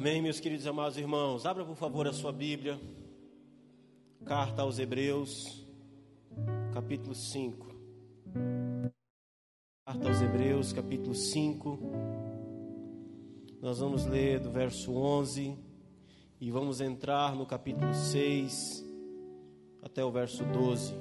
[0.00, 1.44] Amém, meus queridos e amados irmãos.
[1.44, 2.80] Abra, por favor, a sua Bíblia.
[4.24, 5.62] Carta aos Hebreus,
[6.72, 7.66] capítulo 5.
[9.84, 11.78] Carta aos Hebreus, capítulo 5.
[13.60, 15.54] Nós vamos ler do verso 11
[16.40, 18.82] e vamos entrar no capítulo 6
[19.82, 20.94] até o verso 12.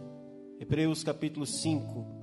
[0.59, 2.18] Hebreus, capítulo 5.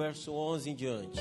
[0.00, 1.20] Verso 11 em diante.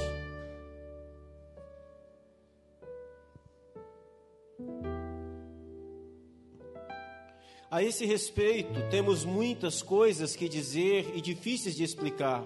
[7.70, 12.46] A esse respeito, temos muitas coisas que dizer e difíceis de explicar,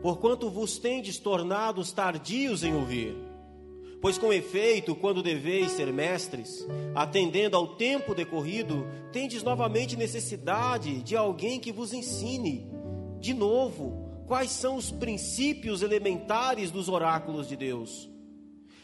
[0.00, 3.16] porquanto vos tendes tornados tardios em ouvir.
[4.00, 11.16] Pois, com efeito, quando deveis ser mestres, atendendo ao tempo decorrido, tendes novamente necessidade de
[11.16, 12.70] alguém que vos ensine,
[13.18, 18.08] de novo, quais são os princípios elementares dos oráculos de Deus.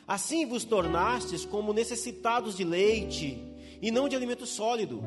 [0.07, 3.39] Assim vos tornastes como necessitados de leite
[3.81, 5.03] e não de alimento sólido.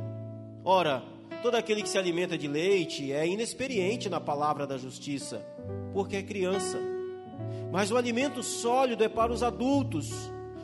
[0.64, 1.04] Ora,
[1.42, 5.46] todo aquele que se alimenta de leite é inexperiente na palavra da justiça,
[5.94, 6.80] porque é criança.
[7.72, 10.12] Mas o alimento sólido é para os adultos,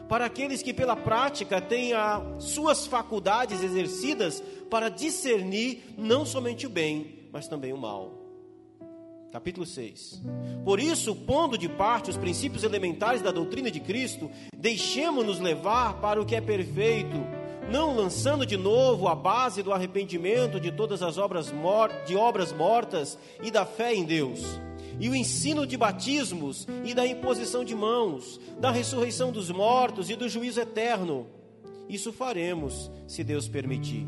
[0.07, 6.69] para aqueles que pela prática têm as suas faculdades exercidas para discernir não somente o
[6.69, 8.18] bem, mas também o mal.
[9.31, 10.22] Capítulo 6.
[10.66, 16.19] Por isso, pondo de parte os princípios elementares da doutrina de Cristo, deixemos-nos levar para
[16.19, 17.16] o que é perfeito,
[17.71, 21.53] não lançando de novo a base do arrependimento de todas as obras,
[22.08, 24.59] de obras mortas e da fé em Deus,
[24.99, 30.16] e o ensino de batismos e da imposição de mãos, da ressurreição dos mortos e
[30.16, 31.27] do juízo eterno.
[31.88, 34.08] Isso faremos, se Deus permitir.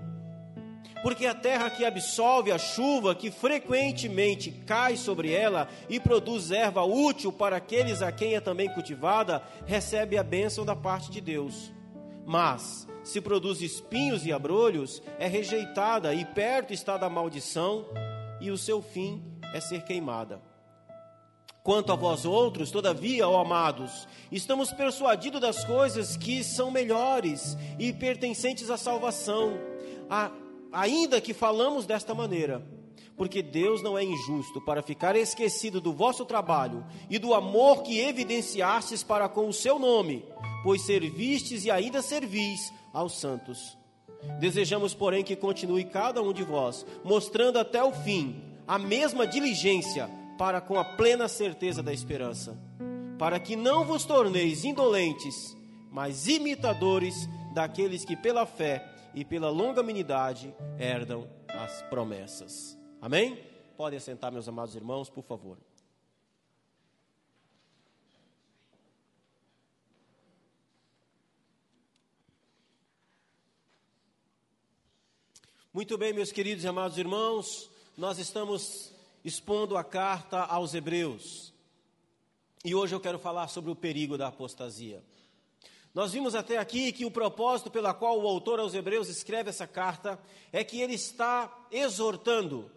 [1.01, 6.83] porque a terra que absolve a chuva que frequentemente cai sobre ela e produz erva
[6.83, 11.73] útil para aqueles a quem é também cultivada, recebe a bênção da parte de Deus.
[12.25, 17.85] Mas, se produz espinhos e abrolhos, é rejeitada e perto está da maldição,
[18.39, 19.23] e o seu fim
[19.53, 20.41] é ser queimada.
[21.63, 27.93] Quanto a vós outros, todavia, ó amados, estamos persuadidos das coisas que são melhores e
[27.93, 29.59] pertencentes à salvação.
[30.09, 30.31] A
[30.71, 32.65] ainda que falamos desta maneira,
[33.17, 37.99] porque Deus não é injusto para ficar esquecido do vosso trabalho e do amor que
[37.99, 40.25] evidenciastes para com o seu nome,
[40.63, 43.77] pois servistes e ainda servis aos santos.
[44.39, 50.09] Desejamos, porém, que continue cada um de vós, mostrando até o fim a mesma diligência
[50.37, 52.57] para com a plena certeza da esperança,
[53.17, 55.55] para que não vos torneis indolentes,
[55.91, 58.83] mas imitadores daqueles que pela fé
[59.13, 62.77] e pela longanimidade herdam as promessas.
[63.01, 63.43] Amém?
[63.75, 65.57] Podem sentar, meus amados irmãos, por favor.
[75.73, 78.93] Muito bem, meus queridos e amados irmãos, nós estamos
[79.23, 81.53] expondo a carta aos Hebreus.
[82.65, 85.01] E hoje eu quero falar sobre o perigo da apostasia.
[85.93, 89.67] Nós vimos até aqui que o propósito pela qual o autor aos Hebreus escreve essa
[89.67, 90.17] carta
[90.51, 92.71] é que ele está exortando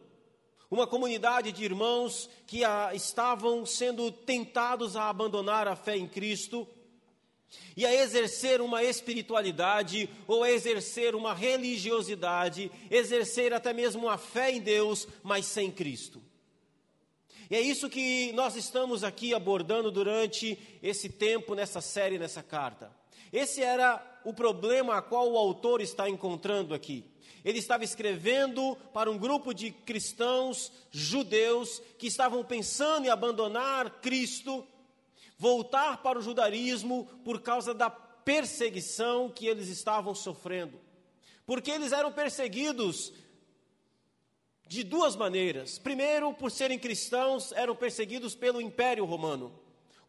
[0.69, 6.67] uma comunidade de irmãos que a, estavam sendo tentados a abandonar a fé em Cristo
[7.77, 14.51] e a exercer uma espiritualidade ou a exercer uma religiosidade, exercer até mesmo a fé
[14.51, 16.21] em Deus, mas sem Cristo.
[17.49, 23.04] E é isso que nós estamos aqui abordando durante esse tempo, nessa série, nessa carta.
[23.35, 27.05] Esse era o problema a qual o autor está encontrando aqui.
[27.45, 34.65] Ele estava escrevendo para um grupo de cristãos judeus que estavam pensando em abandonar Cristo,
[35.37, 40.81] voltar para o judaísmo por causa da perseguição que eles estavam sofrendo.
[41.45, 43.13] Porque eles eram perseguidos
[44.69, 45.77] de duas maneiras.
[45.77, 49.64] Primeiro, por serem cristãos, eram perseguidos pelo Império Romano.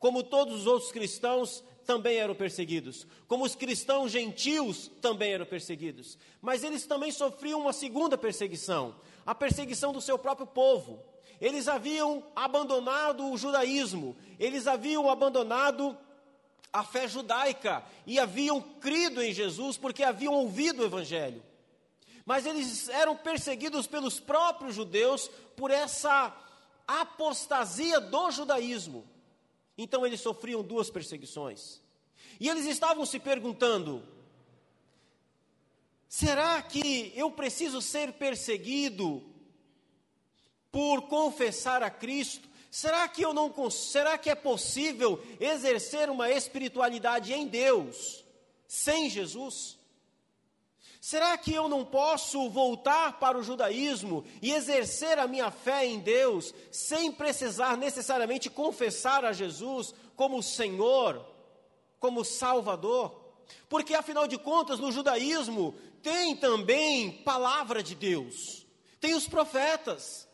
[0.06, 6.16] Como todos os outros cristãos, também eram perseguidos, como os cristãos gentios também eram perseguidos.
[6.40, 11.04] Mas eles também sofriam uma segunda perseguição, a perseguição do seu próprio povo.
[11.42, 15.98] eles haviam abandonado o judaísmo, eles haviam abandonado
[16.72, 21.42] a fé judaica e haviam crido em Jesus porque haviam ouvido o Evangelho.
[22.24, 26.32] Mas eles eram perseguidos pelos próprios judeus por essa
[26.88, 29.15] apostasia do judaísmo.
[29.78, 31.82] Então eles sofriam duas perseguições.
[32.40, 34.04] E eles estavam se perguntando:
[36.08, 39.24] será que eu preciso ser perseguido
[40.72, 42.48] por confessar a Cristo?
[42.70, 48.26] Será que eu não será que é possível exercer uma espiritualidade em Deus
[48.68, 49.75] sem Jesus?
[51.06, 56.00] Será que eu não posso voltar para o judaísmo e exercer a minha fé em
[56.00, 61.24] Deus sem precisar necessariamente confessar a Jesus como Senhor,
[62.00, 63.24] como Salvador?
[63.70, 68.66] Porque afinal de contas, no judaísmo tem também palavra de Deus,
[69.00, 70.28] tem os profetas.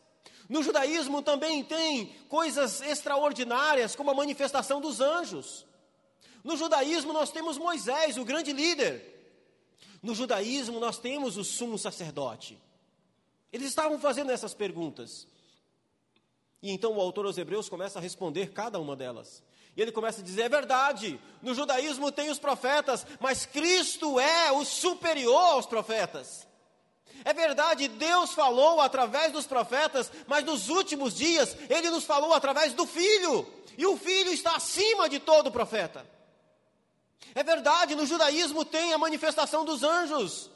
[0.48, 5.66] No judaísmo também tem coisas extraordinárias, como a manifestação dos anjos.
[6.42, 9.11] No judaísmo nós temos Moisés, o grande líder.
[10.02, 12.58] No judaísmo nós temos o sumo sacerdote.
[13.52, 15.26] Eles estavam fazendo essas perguntas.
[16.60, 19.42] E então o autor aos Hebreus começa a responder cada uma delas.
[19.76, 24.50] E ele começa a dizer: é verdade, no judaísmo tem os profetas, mas Cristo é
[24.52, 26.46] o superior aos profetas.
[27.24, 32.72] É verdade, Deus falou através dos profetas, mas nos últimos dias ele nos falou através
[32.72, 33.46] do Filho,
[33.78, 36.04] e o Filho está acima de todo profeta.
[37.34, 40.50] É verdade, no judaísmo tem a manifestação dos anjos,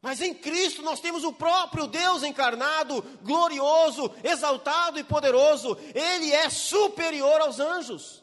[0.00, 6.48] mas em Cristo nós temos o próprio Deus encarnado, glorioso, exaltado e poderoso, ele é
[6.48, 8.22] superior aos anjos.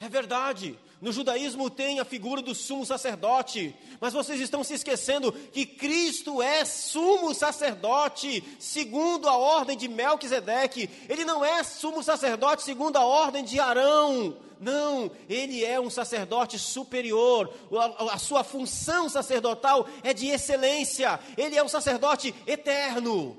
[0.00, 5.30] É verdade, no judaísmo tem a figura do sumo sacerdote, mas vocês estão se esquecendo
[5.30, 10.88] que Cristo é sumo sacerdote segundo a ordem de Melquisedeque.
[11.08, 14.38] Ele não é sumo sacerdote segundo a ordem de Arão.
[14.58, 17.52] Não, ele é um sacerdote superior.
[18.00, 21.20] A, a sua função sacerdotal é de excelência.
[21.36, 23.36] Ele é um sacerdote eterno.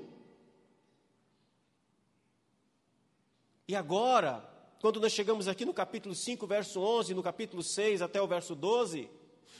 [3.66, 4.47] E agora,
[4.80, 8.54] quando nós chegamos aqui no capítulo 5, verso 11, no capítulo 6 até o verso
[8.54, 9.10] 12,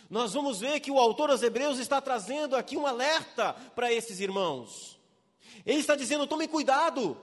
[0.09, 4.20] nós vamos ver que o autor aos Hebreus está trazendo aqui um alerta para esses
[4.20, 4.99] irmãos.
[5.67, 7.17] Ele está dizendo: tomem cuidado,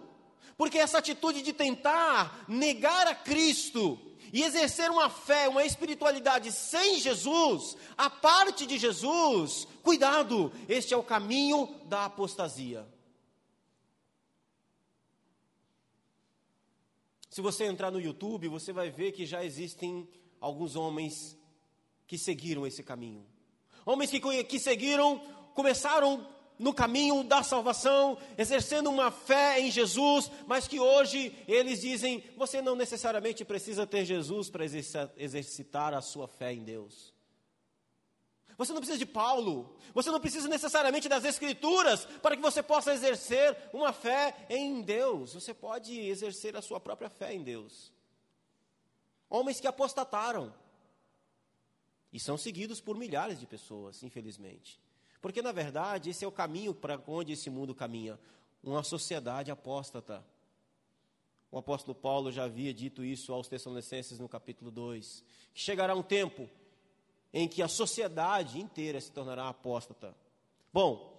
[0.57, 3.97] porque essa atitude de tentar negar a Cristo
[4.31, 10.97] e exercer uma fé, uma espiritualidade sem Jesus, a parte de Jesus, cuidado, este é
[10.97, 12.85] o caminho da apostasia.
[17.35, 20.07] Se você entrar no YouTube, você vai ver que já existem
[20.39, 21.37] alguns homens
[22.07, 23.25] que seguiram esse caminho.
[23.85, 25.19] Homens que, que seguiram,
[25.53, 26.25] começaram
[26.57, 32.61] no caminho da salvação, exercendo uma fé em Jesus, mas que hoje eles dizem: você
[32.61, 34.63] não necessariamente precisa ter Jesus para
[35.17, 37.13] exercitar a sua fé em Deus.
[38.57, 39.75] Você não precisa de Paulo.
[39.93, 45.33] Você não precisa necessariamente das Escrituras para que você possa exercer uma fé em Deus.
[45.33, 47.91] Você pode exercer a sua própria fé em Deus.
[49.29, 50.53] Homens que apostataram.
[52.13, 54.79] E são seguidos por milhares de pessoas, infelizmente.
[55.21, 58.17] Porque, na verdade, esse é o caminho para onde esse mundo caminha
[58.63, 60.25] uma sociedade apóstata.
[61.51, 65.23] O apóstolo Paulo já havia dito isso aos Tessalonicenses no capítulo 2.
[65.53, 66.49] Que chegará um tempo
[67.37, 70.15] em que a sociedade inteira se tornará apóstata.
[70.71, 71.13] Bom,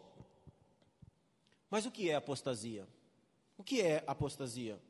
[1.71, 2.89] mas o que é apostasia?
[3.59, 4.81] O que é apostasia?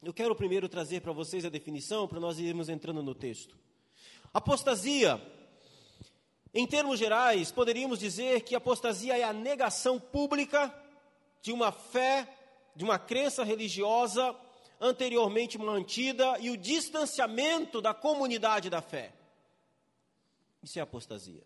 [0.00, 3.58] Eu quero primeiro trazer para vocês a definição para nós irmos entrando no texto.
[4.32, 5.20] Apostasia,
[6.54, 10.72] em termos gerais, poderíamos dizer que apostasia é a negação pública
[11.42, 12.32] de uma fé,
[12.76, 14.32] de uma crença religiosa
[14.80, 19.12] anteriormente mantida e o distanciamento da comunidade da fé.
[20.64, 21.42] Isso é apostasia.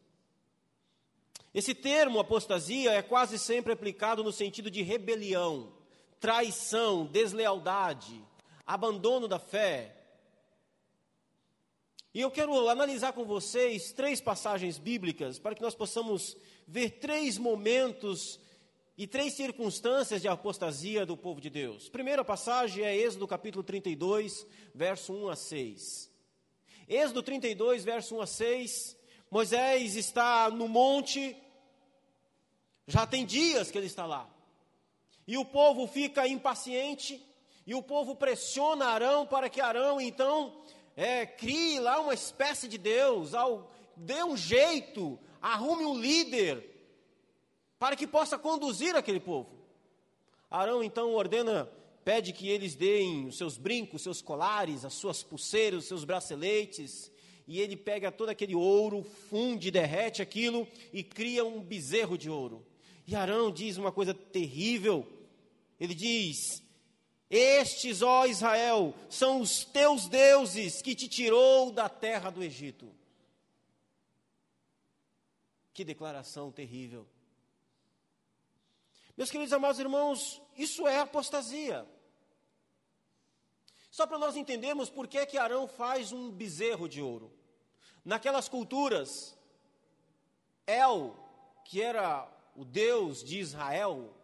[1.52, 5.72] Esse termo apostasia é quase sempre aplicado no sentido de rebelião,
[6.20, 8.24] traição, deslealdade,
[8.64, 9.96] abandono da fé.
[12.14, 17.38] E eu quero analisar com vocês três passagens bíblicas para que nós possamos ver três
[17.38, 18.38] momentos
[18.96, 21.88] e três circunstâncias de apostasia do povo de Deus.
[21.88, 26.08] Primeira passagem é Êxodo capítulo 32, verso 1 a 6.
[26.88, 28.97] Êxodo 32, verso 1 a 6,
[29.30, 31.36] Moisés está no monte,
[32.86, 34.28] já tem dias que ele está lá.
[35.26, 37.22] E o povo fica impaciente,
[37.66, 40.56] e o povo pressiona Arão para que Arão então
[40.96, 46.64] é, crie lá uma espécie de Deus, ao, dê um jeito, arrume um líder
[47.78, 49.50] para que possa conduzir aquele povo.
[50.50, 51.70] Arão então ordena,
[52.02, 57.12] pede que eles deem os seus brincos, seus colares, as suas pulseiras, os seus braceletes,
[57.48, 62.62] e ele pega todo aquele ouro, funde, derrete aquilo e cria um bezerro de ouro.
[63.06, 65.10] E Arão diz uma coisa terrível.
[65.80, 66.62] Ele diz:
[67.30, 72.94] Estes, ó Israel, são os teus deuses que te tirou da terra do Egito.
[75.72, 77.06] Que declaração terrível.
[79.16, 81.88] Meus queridos amados irmãos, isso é apostasia.
[83.90, 87.37] Só para nós entendermos por que, que Arão faz um bezerro de ouro.
[88.08, 89.36] Naquelas culturas,
[90.66, 91.12] El,
[91.62, 94.14] que era o Deus de Israel,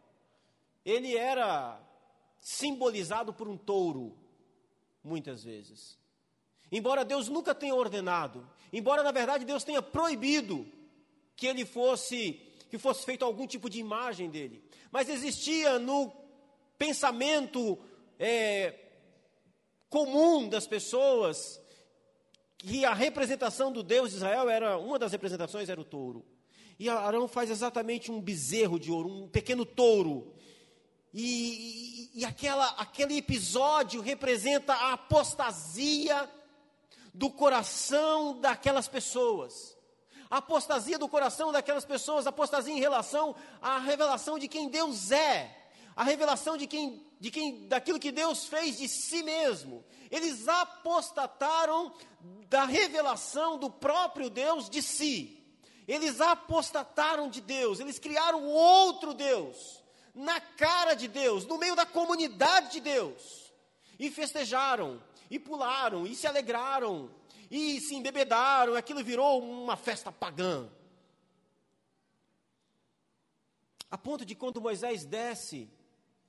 [0.83, 1.79] ele era
[2.41, 4.17] simbolizado por um touro,
[5.03, 5.99] muitas vezes.
[6.73, 10.67] Embora Deus nunca tenha ordenado, embora na verdade Deus tenha proibido
[11.37, 14.65] que ele fosse que fosse feito algum tipo de imagem dele.
[14.91, 16.11] Mas existia no
[16.79, 17.79] pensamento
[18.19, 18.79] é,
[19.91, 21.61] comum das pessoas
[22.59, 26.25] que a representação do Deus de Israel era, uma das representações era o touro.
[26.79, 30.35] E Arão faz exatamente um bezerro de ouro, um pequeno touro.
[31.13, 36.29] E, e, e aquela, aquele episódio representa a apostasia
[37.13, 39.75] do coração daquelas pessoas
[40.35, 45.57] a apostasia do coração daquelas pessoas, apostasia em relação à revelação de quem Deus é,
[45.95, 49.83] a revelação de quem, de quem, daquilo que Deus fez de si mesmo.
[50.11, 51.91] Eles apostataram
[52.51, 55.43] da revelação do próprio Deus de si.
[55.89, 59.83] Eles apostataram de Deus, eles criaram outro Deus,
[60.15, 63.51] na cara de Deus, no meio da comunidade de Deus,
[63.99, 67.11] e festejaram, e pularam, e se alegraram,
[67.51, 70.69] e se embebedaram, aquilo virou uma festa pagã.
[73.91, 75.71] A ponto de quando Moisés desce,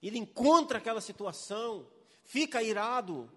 [0.01, 1.87] ele encontra aquela situação,
[2.23, 3.29] fica irado.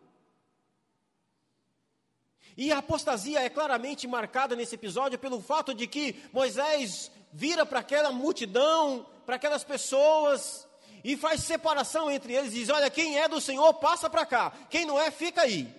[2.56, 7.80] E a apostasia é claramente marcada nesse episódio pelo fato de que Moisés vira para
[7.80, 10.66] aquela multidão, para aquelas pessoas,
[11.04, 14.84] e faz separação entre eles, diz: Olha, quem é do Senhor, passa para cá, quem
[14.84, 15.72] não é, fica aí.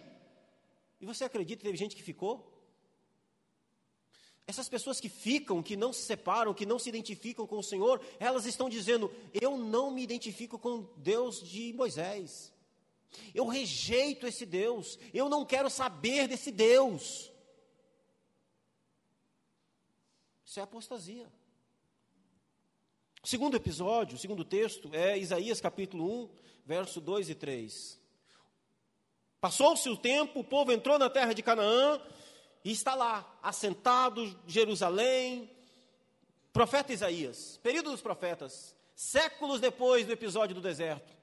[1.02, 2.49] E você acredita que teve gente que ficou?
[4.50, 8.02] Essas pessoas que ficam, que não se separam, que não se identificam com o Senhor,
[8.20, 12.52] elas estão dizendo: Eu não me identifico com Deus de Moisés.
[13.32, 14.98] Eu rejeito esse Deus.
[15.14, 17.32] Eu não quero saber desse Deus.
[20.44, 21.32] Isso é apostasia.
[23.24, 26.30] Segundo episódio, segundo texto, é Isaías capítulo 1,
[26.66, 28.02] verso 2 e 3.
[29.40, 32.02] Passou-se o tempo, o povo entrou na terra de Canaã
[32.64, 35.50] e está lá, assentado Jerusalém.
[36.52, 41.16] Profeta Isaías, período dos profetas, séculos depois do episódio do deserto.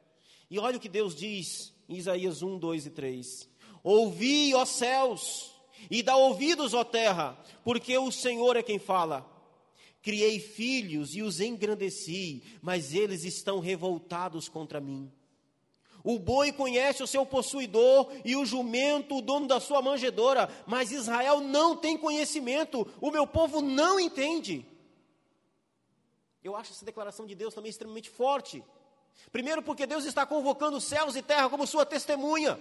[0.49, 3.49] E olha o que Deus diz em Isaías 1, 2 e 3:
[3.83, 5.53] Ouvi, ó céus,
[5.91, 9.31] e dá ouvidos, ó terra, porque o Senhor é quem fala.
[10.01, 15.11] Criei filhos e os engrandeci, mas eles estão revoltados contra mim.
[16.07, 20.93] O boi conhece o seu possuidor e o jumento o dono da sua manjedora, mas
[20.93, 24.65] Israel não tem conhecimento, o meu povo não entende.
[26.45, 28.63] Eu acho essa declaração de Deus também extremamente forte.
[29.33, 32.57] Primeiro, porque Deus está convocando céus e terra como sua testemunha.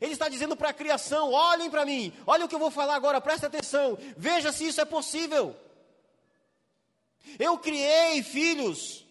[0.00, 2.94] Ele está dizendo para a criação: olhem para mim, olha o que eu vou falar
[2.94, 5.56] agora, presta atenção, veja se isso é possível.
[7.36, 9.04] Eu criei filhos,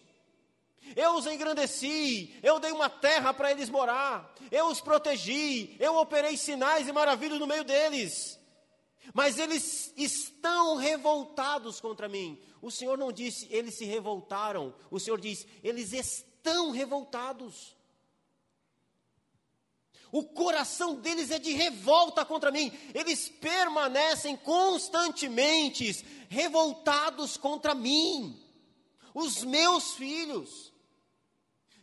[0.96, 6.36] eu os engrandeci, eu dei uma terra para eles morar, eu os protegi, eu operei
[6.36, 8.38] sinais e maravilhas no meio deles.
[9.12, 12.38] Mas eles estão revoltados contra mim.
[12.62, 17.76] O Senhor não disse eles se revoltaram, o Senhor diz eles estão revoltados.
[20.12, 22.72] O coração deles é de revolta contra mim.
[22.92, 28.36] Eles permanecem constantemente revoltados contra mim.
[29.14, 30.69] Os meus filhos.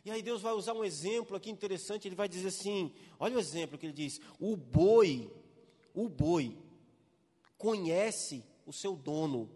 [0.08, 3.38] E aí Deus vai usar um exemplo aqui interessante, ele vai dizer assim: olha o
[3.38, 5.30] exemplo que ele diz: o boi,
[5.92, 6.56] o boi
[7.58, 9.50] conhece o seu dono,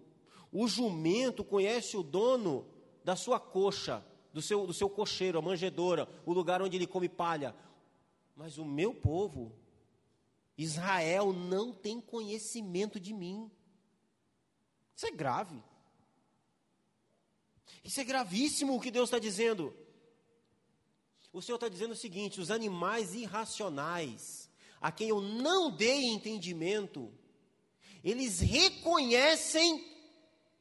[0.53, 2.67] o jumento conhece o dono
[3.03, 7.09] da sua coxa, do seu, do seu cocheiro, a manjedora, o lugar onde ele come
[7.09, 7.57] palha.
[8.37, 9.57] Mas o meu povo,
[10.59, 13.51] Israel, não tem conhecimento de mim.
[14.95, 15.63] Isso é grave.
[17.83, 19.75] Isso é gravíssimo o que Deus está dizendo.
[21.33, 27.11] O Senhor está dizendo o seguinte: os animais irracionais, a quem eu não dei entendimento,
[28.05, 29.85] eles reconhecem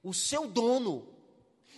[0.04, 1.08] o seu dono,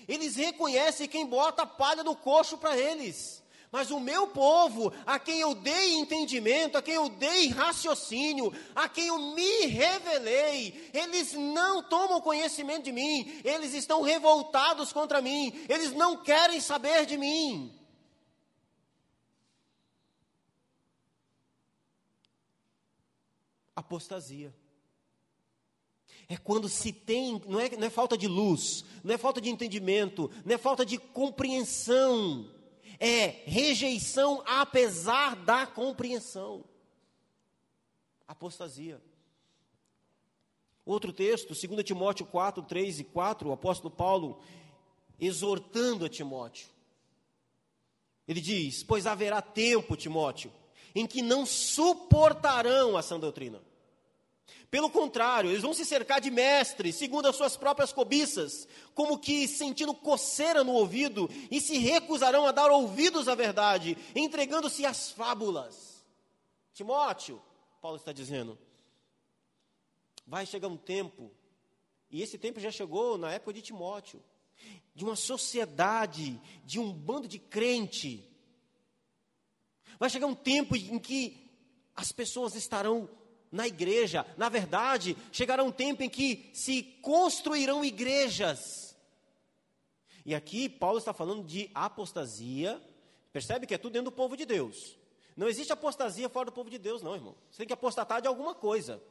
[0.08, 3.42] Eles reconhecem quem bota a palha no coxo para eles.
[3.72, 8.88] Mas o meu povo, a quem eu dei entendimento, a quem eu dei raciocínio, a
[8.88, 15.52] quem eu me revelei, eles não tomam conhecimento de mim, eles estão revoltados contra mim,
[15.68, 17.83] eles não querem saber de mim.
[23.76, 24.54] Apostasia.
[26.28, 29.50] É quando se tem, não é, não é falta de luz, não é falta de
[29.50, 32.50] entendimento, não é falta de compreensão
[33.00, 36.64] é rejeição apesar da compreensão.
[38.26, 39.02] Apostasia.
[40.86, 44.42] Outro texto, 2 Timóteo 4, 3 e 4, o apóstolo Paulo
[45.20, 46.68] exortando a Timóteo.
[48.26, 50.52] Ele diz: Pois haverá tempo, Timóteo,
[50.96, 53.62] em que não suportarão a sã doutrina
[54.74, 59.48] pelo contrário, eles vão se cercar de mestres, segundo as suas próprias cobiças, como que
[59.48, 66.04] sentindo coceira no ouvido, e se recusarão a dar ouvidos à verdade, entregando-se às fábulas.
[66.74, 67.40] Timóteo,
[67.84, 68.58] Paulo está dizendo,
[70.26, 71.30] vai chegar um tempo,
[72.10, 74.20] e esse tempo já chegou na época de Timóteo,
[74.96, 78.28] de uma sociedade, de um bando de crente.
[80.00, 81.50] Vai chegar um tempo em que
[81.96, 83.10] as pessoas estarão
[83.52, 84.26] na igreja.
[84.36, 88.98] Na verdade, chegará um tempo em que se construirão igrejas.
[90.26, 92.82] E aqui Paulo está falando de apostasia.
[93.32, 94.98] Percebe que é tudo dentro do povo de Deus.
[95.36, 97.36] Não existe apostasia fora do povo de Deus, não, irmão.
[97.50, 99.02] Você tem que apostatar de alguma coisa.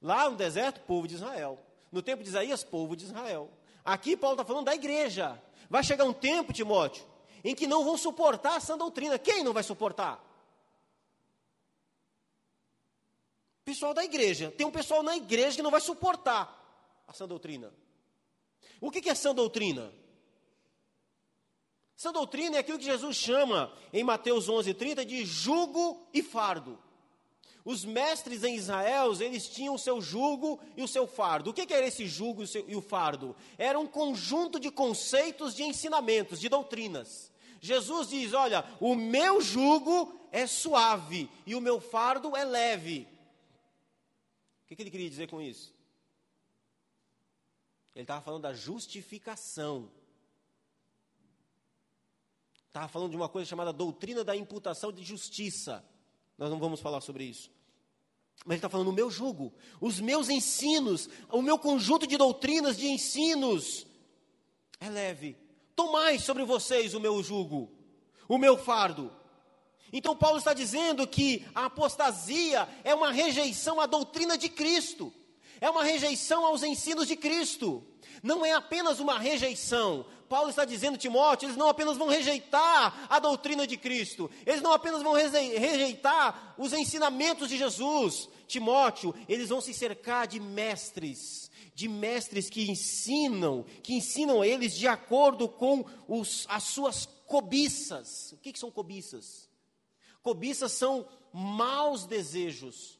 [0.00, 1.58] Lá no deserto, povo de Israel.
[1.90, 3.50] No tempo de Isaías, povo de Israel.
[3.84, 5.40] Aqui Paulo está falando da igreja.
[5.68, 7.04] Vai chegar um tempo, Timóteo,
[7.46, 9.20] em que não vão suportar essa doutrina.
[9.20, 10.20] Quem não vai suportar?
[13.64, 14.50] Pessoal da igreja.
[14.50, 17.72] Tem um pessoal na igreja que não vai suportar a sã doutrina.
[18.80, 19.94] O que é sã doutrina?
[21.94, 26.76] Sã doutrina é aquilo que Jesus chama em Mateus 11:30 de jugo e fardo.
[27.64, 31.50] Os mestres em Israel, eles tinham o seu jugo e o seu fardo.
[31.50, 33.36] O que, era esse jugo e o fardo?
[33.56, 37.30] Era um conjunto de conceitos, de ensinamentos, de doutrinas.
[37.60, 43.08] Jesus diz: Olha, o meu jugo é suave e o meu fardo é leve.
[44.64, 45.74] O que, que ele queria dizer com isso?
[47.94, 49.90] Ele estava falando da justificação.
[52.66, 55.82] Estava falando de uma coisa chamada doutrina da imputação de justiça.
[56.36, 57.50] Nós não vamos falar sobre isso.
[58.44, 62.76] Mas ele está falando o meu jugo, os meus ensinos, o meu conjunto de doutrinas,
[62.76, 63.86] de ensinos,
[64.78, 65.45] é leve.
[65.76, 67.70] Tomai sobre vocês o meu jugo,
[68.26, 69.12] o meu fardo.
[69.92, 75.12] Então, Paulo está dizendo que a apostasia é uma rejeição à doutrina de Cristo,
[75.60, 77.86] é uma rejeição aos ensinos de Cristo.
[78.22, 80.06] Não é apenas uma rejeição.
[80.28, 84.72] Paulo está dizendo, Timóteo, eles não apenas vão rejeitar a doutrina de Cristo, eles não
[84.72, 88.28] apenas vão rejeitar os ensinamentos de Jesus.
[88.46, 94.86] Timóteo, eles vão se cercar de mestres, de mestres que ensinam, que ensinam eles de
[94.86, 98.32] acordo com os, as suas cobiças.
[98.32, 99.48] O que, que são cobiças?
[100.22, 102.98] Cobiças são maus desejos.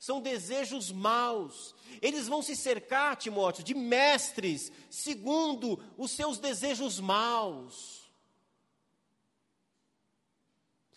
[0.00, 1.74] São desejos maus.
[2.00, 8.10] Eles vão se cercar, Timóteo, de mestres, segundo os seus desejos maus.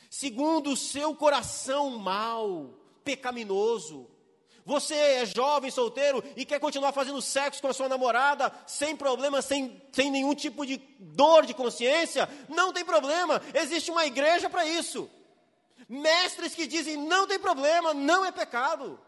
[0.09, 4.09] Segundo o seu coração mau, pecaminoso.
[4.65, 9.41] Você é jovem, solteiro e quer continuar fazendo sexo com a sua namorada sem problema,
[9.41, 12.29] sem, sem nenhum tipo de dor de consciência?
[12.47, 15.09] Não tem problema, existe uma igreja para isso.
[15.93, 18.99] Mestres que dizem não tem problema, não é pecado.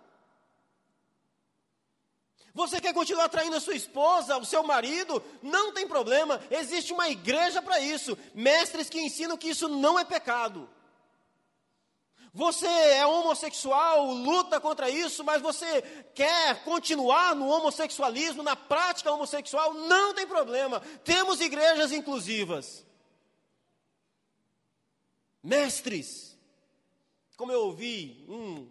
[2.53, 5.21] Você quer continuar traindo a sua esposa, o seu marido?
[5.41, 8.15] Não tem problema, existe uma igreja para isso.
[8.35, 10.69] Mestres que ensinam que isso não é pecado.
[12.31, 15.81] Você é homossexual, luta contra isso, mas você
[16.13, 20.81] quer continuar no homossexualismo, na prática homossexual, não tem problema.
[21.03, 22.85] Temos igrejas inclusivas.
[25.41, 26.34] Mestres,
[27.35, 28.67] como eu ouvi um,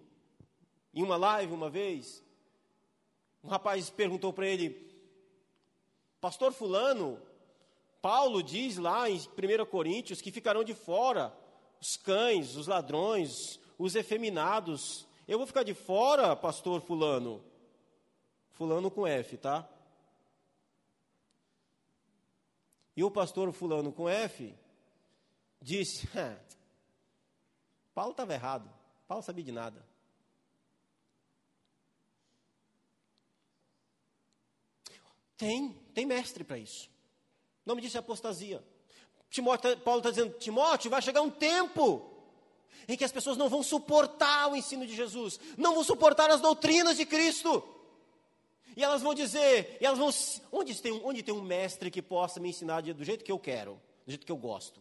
[0.92, 2.22] em uma live uma vez,
[3.42, 4.84] um rapaz perguntou para ele,
[6.24, 7.20] Pastor Fulano,
[8.00, 11.36] Paulo diz lá em 1 Coríntios que ficarão de fora
[11.78, 15.06] os cães, os ladrões, os efeminados.
[15.28, 17.44] Eu vou ficar de fora, pastor Fulano.
[18.52, 19.68] Fulano com F, tá?
[22.96, 24.54] E o pastor Fulano com F
[25.60, 26.08] disse:
[27.94, 28.70] Paulo estava errado.
[29.06, 29.84] Paulo sabia de nada.
[35.36, 36.88] Tem, tem mestre para isso.
[37.64, 38.62] O nome disso é apostasia.
[39.30, 42.10] Timóteo, Paulo está dizendo: Timóteo, vai chegar um tempo
[42.86, 46.40] em que as pessoas não vão suportar o ensino de Jesus, não vão suportar as
[46.40, 47.62] doutrinas de Cristo.
[48.76, 50.10] E elas vão dizer, elas vão,
[50.50, 53.80] onde tem, onde tem um mestre que possa me ensinar do jeito que eu quero,
[54.04, 54.80] do jeito que eu gosto?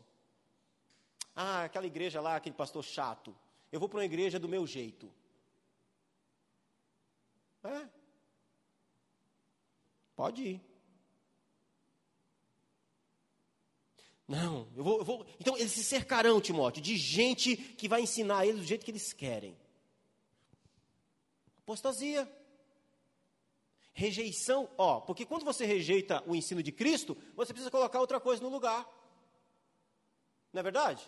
[1.35, 3.35] Ah, aquela igreja lá, aquele pastor chato.
[3.71, 5.11] Eu vou para uma igreja do meu jeito.
[7.63, 7.87] É.
[10.15, 10.61] Pode ir.
[14.27, 15.25] Não, eu vou, eu vou.
[15.39, 19.11] Então eles se cercarão, Timóteo, de gente que vai ensinar eles do jeito que eles
[19.11, 19.57] querem.
[21.59, 22.31] Apostasia.
[23.95, 28.41] Rejeição, ó, porque quando você rejeita o ensino de Cristo, você precisa colocar outra coisa
[28.41, 28.89] no lugar.
[30.51, 31.07] Não é verdade?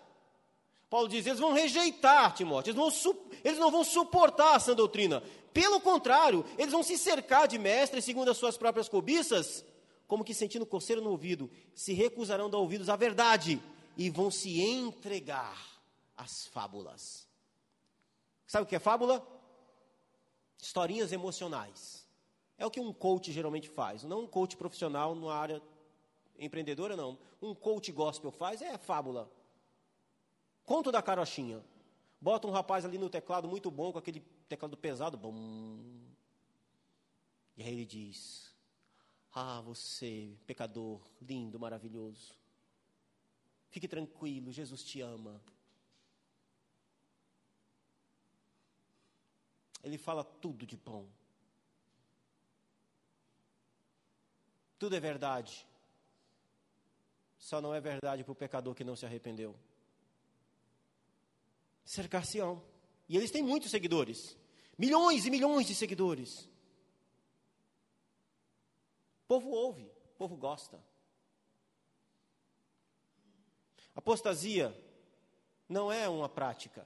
[0.90, 5.24] Paulo diz: eles vão rejeitar Timóteo, eles, vão, eles não vão suportar a sã doutrina.
[5.54, 9.64] Pelo contrário, eles vão se cercar de mestres segundo as suas próprias cobiças,
[10.08, 13.62] como que sentindo coceiro no ouvido, se recusarão dar ouvidos à verdade
[13.98, 15.58] e vão se entregar
[16.18, 17.28] às fábulas.
[18.46, 19.26] Sabe o que é fábula?
[20.62, 22.06] Historinhas emocionais.
[22.58, 24.04] É o que um coach geralmente faz.
[24.04, 25.62] Não um coach profissional na área
[26.38, 27.18] empreendedora, não.
[27.42, 29.30] Um coach gospel faz é fábula.
[30.66, 31.64] Conto da carochinha.
[32.20, 35.16] Bota um rapaz ali no teclado muito bom, com aquele teclado pesado.
[35.16, 35.80] Bum.
[37.56, 38.52] E aí ele diz:
[39.32, 42.34] Ah, você, pecador, lindo, maravilhoso.
[43.70, 45.40] Fique tranquilo, Jesus te ama.
[49.84, 51.08] Ele fala tudo de bom.
[54.80, 55.68] Tudo é verdade.
[57.38, 59.56] Só não é verdade para o pecador que não se arrependeu
[61.86, 62.62] cercar-se-ão.
[63.08, 64.36] E eles têm muitos seguidores.
[64.78, 66.50] Milhões e milhões de seguidores.
[69.24, 70.84] O povo ouve, o povo gosta.
[73.96, 74.76] Apostasia
[75.70, 76.86] não é uma prática.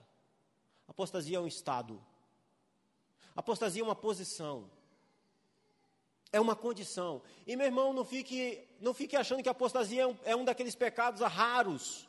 [0.87, 2.03] Apostasia é um estado.
[3.35, 4.69] Apostasia é uma posição.
[6.31, 7.23] É uma condição.
[7.47, 10.75] E meu irmão, não fique, não fique achando que apostasia é um, é um daqueles
[10.75, 12.08] pecados raros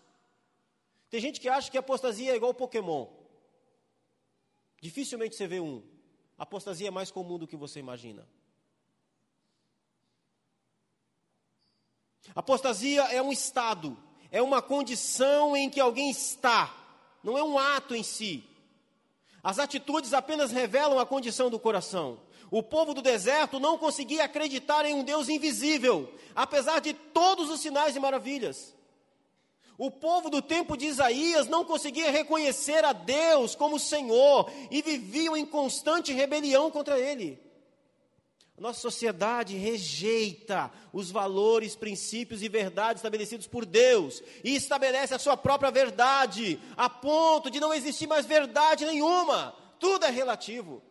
[1.10, 3.08] tem gente que acha que apostasia é igual Pokémon.
[4.80, 5.82] Dificilmente você vê um.
[6.38, 8.26] apostasia é mais comum do que você imagina.
[12.34, 13.98] Apostasia é um estado,
[14.30, 16.72] é uma condição em que alguém está,
[17.24, 18.44] não é um ato em si.
[19.42, 22.20] As atitudes apenas revelam a condição do coração.
[22.50, 27.60] O povo do deserto não conseguia acreditar em um Deus invisível, apesar de todos os
[27.60, 28.74] sinais e maravilhas.
[29.82, 35.34] O povo do tempo de Isaías não conseguia reconhecer a Deus como Senhor e viviam
[35.34, 37.40] em constante rebelião contra Ele.
[38.58, 45.34] Nossa sociedade rejeita os valores, princípios e verdades estabelecidos por Deus e estabelece a sua
[45.34, 49.56] própria verdade, a ponto de não existir mais verdade nenhuma.
[49.78, 50.82] Tudo é relativo.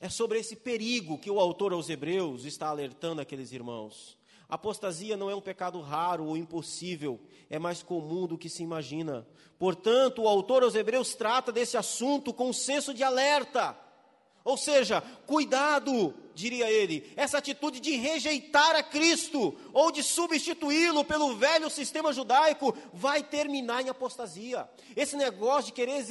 [0.00, 4.17] É sobre esse perigo que o autor aos Hebreus está alertando aqueles irmãos.
[4.48, 9.26] Apostasia não é um pecado raro ou impossível, é mais comum do que se imagina.
[9.58, 13.76] Portanto, o autor aos Hebreus trata desse assunto com um senso de alerta.
[14.42, 21.36] Ou seja, cuidado, diria ele, essa atitude de rejeitar a Cristo ou de substituí-lo pelo
[21.36, 24.66] velho sistema judaico vai terminar em apostasia.
[24.96, 26.02] Esse negócio de querer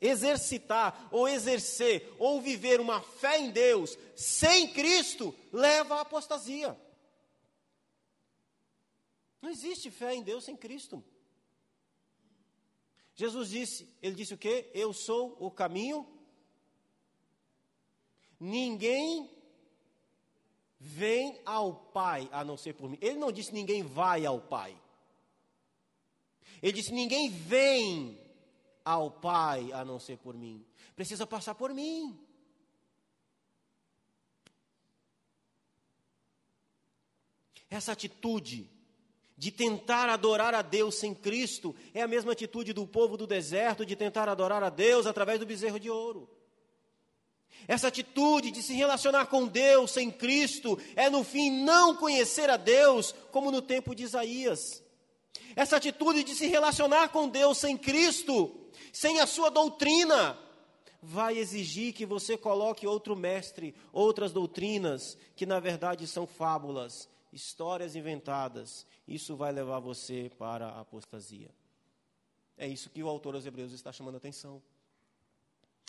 [0.00, 6.74] exercitar ou exercer ou viver uma fé em Deus sem Cristo leva à apostasia.
[9.40, 11.02] Não existe fé em Deus sem Cristo.
[13.14, 14.70] Jesus disse, ele disse o quê?
[14.74, 16.06] Eu sou o caminho.
[18.38, 19.30] Ninguém
[20.78, 22.98] vem ao Pai a não ser por mim.
[23.00, 24.74] Ele não disse ninguém vai ao Pai.
[26.62, 28.18] Ele disse ninguém vem
[28.84, 30.64] ao Pai a não ser por mim.
[30.96, 32.18] Precisa passar por mim.
[37.68, 38.68] Essa atitude
[39.40, 43.86] de tentar adorar a Deus sem Cristo, é a mesma atitude do povo do deserto
[43.86, 46.28] de tentar adorar a Deus através do bezerro de ouro.
[47.66, 52.58] Essa atitude de se relacionar com Deus sem Cristo é, no fim, não conhecer a
[52.58, 54.82] Deus, como no tempo de Isaías.
[55.56, 58.54] Essa atitude de se relacionar com Deus sem Cristo,
[58.92, 60.38] sem a sua doutrina,
[61.00, 67.94] vai exigir que você coloque outro mestre, outras doutrinas, que na verdade são fábulas, histórias
[67.94, 71.50] inventadas, isso vai levar você para a apostasia.
[72.56, 74.62] É isso que o autor aos Hebreus está chamando a atenção.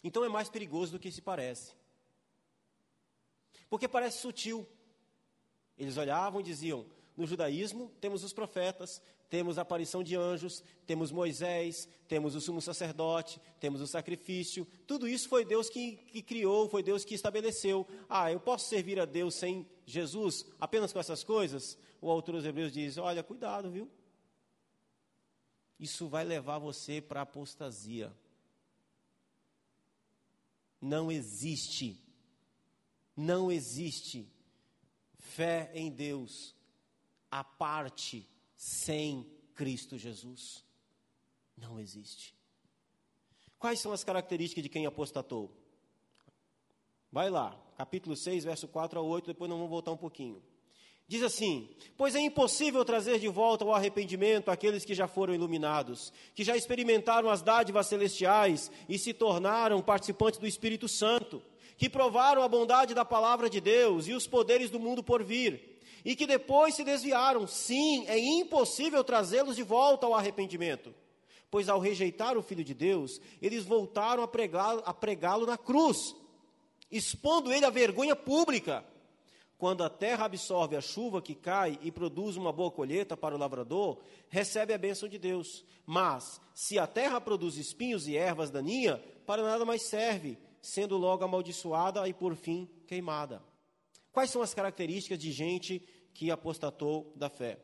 [0.04, 1.73] Então é mais perigoso do que se parece.
[3.69, 4.67] Porque parece sutil.
[5.77, 11.09] Eles olhavam e diziam: no judaísmo temos os profetas, temos a aparição de anjos, temos
[11.09, 14.67] Moisés, temos o sumo sacerdote, temos o sacrifício.
[14.85, 17.87] Tudo isso foi Deus que, que, criou, foi Deus que estabeleceu.
[18.09, 21.77] Ah, eu posso servir a Deus sem Jesus, apenas com essas coisas?
[22.01, 23.89] O autor dos Hebreus diz: olha, cuidado, viu?
[25.79, 28.13] Isso vai levar você para a apostasia.
[30.81, 31.97] Não existe,
[33.15, 34.29] não existe
[35.17, 36.53] fé em Deus
[37.31, 38.27] a parte
[38.62, 40.63] sem Cristo Jesus.
[41.58, 42.36] Não existe.
[43.58, 45.52] Quais são as características de quem apostatou?
[47.12, 50.43] Vai lá, capítulo 6, verso 4 a 8, depois nós vamos voltar um pouquinho.
[51.08, 56.13] Diz assim: Pois é impossível trazer de volta ao arrependimento aqueles que já foram iluminados,
[56.36, 61.41] que já experimentaram as dádivas celestiais e se tornaram participantes do Espírito Santo,
[61.78, 65.70] que provaram a bondade da palavra de Deus e os poderes do mundo por vir
[66.03, 67.47] e que depois se desviaram.
[67.47, 70.93] Sim, é impossível trazê-los de volta ao arrependimento,
[71.49, 76.15] pois ao rejeitar o Filho de Deus, eles voltaram a pregá-lo pregá na cruz,
[76.91, 78.85] expondo ele à vergonha pública.
[79.57, 83.37] Quando a terra absorve a chuva que cai e produz uma boa colheita para o
[83.37, 85.63] lavrador, recebe a bênção de Deus.
[85.85, 91.23] Mas, se a terra produz espinhos e ervas daninhas, para nada mais serve, sendo logo
[91.23, 93.50] amaldiçoada e por fim queimada.
[94.12, 95.80] Quais são as características de gente
[96.13, 97.60] que apostatou da fé?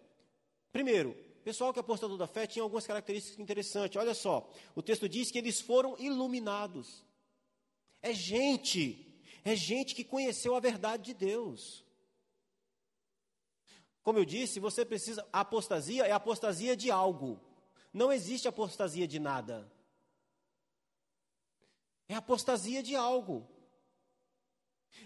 [0.72, 3.98] Primeiro, pessoal que apostatou da fé tinha algumas características interessantes.
[3.98, 7.04] Olha só, o texto diz que eles foram iluminados.
[8.02, 11.86] É gente, é gente que conheceu a verdade de Deus.
[14.04, 15.28] Como eu disse, você precisa.
[15.34, 17.42] Apostasia é apostasia de algo.
[17.94, 19.70] Não existe apostasia de nada.
[22.08, 23.46] É apostasia de algo.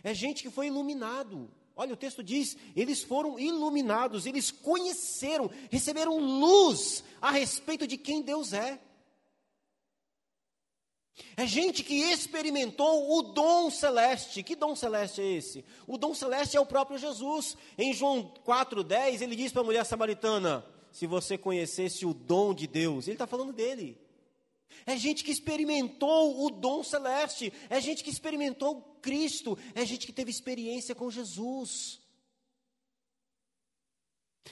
[0.03, 1.49] É gente que foi iluminado.
[1.75, 8.21] Olha, o texto diz: eles foram iluminados, eles conheceram, receberam luz a respeito de quem
[8.21, 8.79] Deus é.
[11.35, 14.43] É gente que experimentou o dom celeste.
[14.43, 15.65] Que dom celeste é esse?
[15.87, 17.55] O dom celeste é o próprio Jesus.
[17.77, 22.67] Em João 4,10, ele diz para a mulher samaritana: Se você conhecesse o dom de
[22.67, 23.97] Deus, ele está falando dele.
[24.85, 30.13] É gente que experimentou o dom celeste, é gente que experimentou Cristo, é gente que
[30.13, 31.99] teve experiência com Jesus.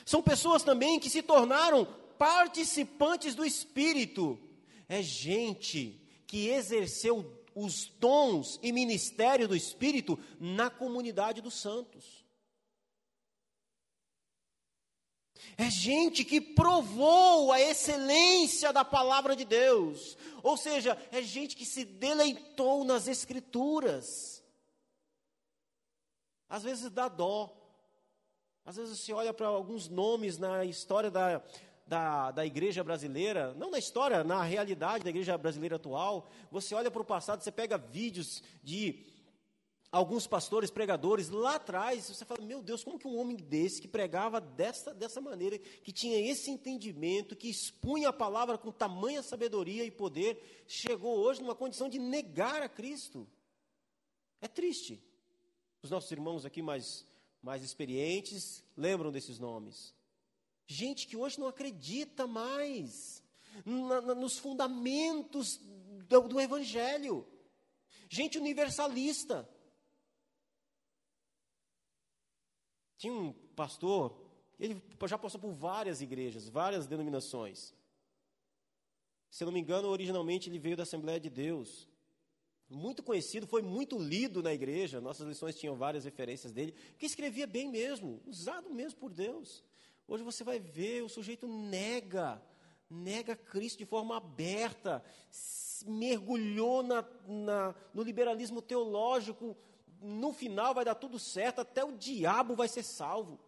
[0.06, 1.86] São pessoas também que se tornaram
[2.18, 4.40] participantes do Espírito.
[4.88, 12.19] É gente que exerceu os dons e ministério do Espírito na comunidade dos santos.
[15.58, 20.18] É gente que provou a excelência da palavra de Deus.
[20.44, 24.44] Ou seja, é gente que se deleitou nas Escrituras.
[26.50, 27.56] Às vezes dá dó.
[28.66, 31.42] Às vezes você olha para alguns nomes na história da,
[31.88, 36.30] da, da igreja brasileira, não na história, na realidade da igreja brasileira atual.
[36.52, 39.06] Você olha para o passado, você pega vídeos de
[39.92, 43.88] alguns pastores, pregadores lá atrás, você fala, meu Deus, como que um homem desse, que
[43.88, 49.84] pregava dessa, dessa maneira, que tinha esse entendimento, que expunha a palavra com tamanha sabedoria
[49.84, 53.28] e poder, chegou hoje numa condição de negar a Cristo?
[54.42, 55.02] É triste.
[55.82, 57.06] Os nossos irmãos aqui mais,
[57.42, 59.94] mais experientes lembram desses nomes.
[60.68, 63.24] Gente que hoje não acredita mais
[63.66, 65.60] na, na, nos fundamentos
[66.08, 67.26] do, do Evangelho.
[68.08, 69.50] Gente universalista
[73.00, 74.14] Tinha um pastor,
[74.60, 77.74] ele já passou por várias igrejas, várias denominações.
[79.32, 81.88] Se eu não me engano, originalmente ele veio da Assembleia de Deus.
[82.70, 85.00] Muito conhecido, foi muito lido na igreja.
[85.00, 89.64] Nossas lições tinham várias referências dele, que escrevia bem mesmo, usado mesmo por Deus.
[90.06, 92.44] Hoje você vai ver, o sujeito nega,
[92.90, 95.02] nega Cristo de forma aberta,
[95.86, 99.56] mergulhou na, na, no liberalismo teológico
[100.02, 103.40] no final vai dar tudo certo, até o diabo vai ser salvo.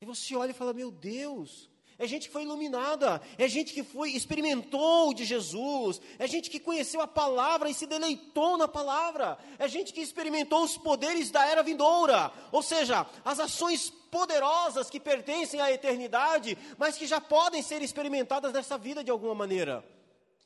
[0.00, 3.84] E você olha e fala: Meu Deus, é gente que foi iluminada, é gente que
[3.84, 9.38] foi experimentou de Jesus, é gente que conheceu a palavra e se deleitou na palavra,
[9.58, 14.98] é gente que experimentou os poderes da era vindoura, ou seja, as ações poderosas que
[14.98, 19.84] pertencem à eternidade, mas que já podem ser experimentadas nessa vida de alguma maneira.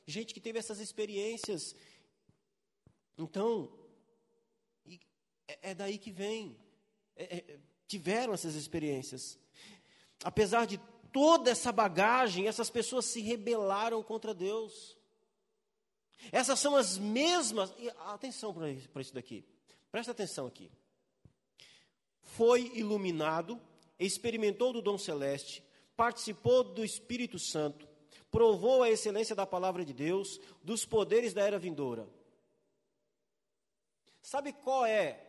[0.07, 1.75] Gente que teve essas experiências
[3.19, 3.73] então,
[5.49, 6.57] é, é daí que vem.
[7.17, 9.39] É, é, tiveram essas experiências.
[10.23, 10.79] Apesar de
[11.13, 14.97] toda essa bagagem, essas pessoas se rebelaram contra Deus.
[16.33, 17.73] Essas são as mesmas.
[18.07, 19.45] atenção para isso daqui.
[19.91, 20.71] Presta atenção aqui.
[22.21, 23.61] Foi iluminado,
[23.99, 25.63] experimentou do dom celeste,
[25.97, 27.89] participou do Espírito Santo,
[28.31, 32.07] provou a excelência da palavra de Deus, dos poderes da era vindoura.
[34.27, 35.25] Sabe qual é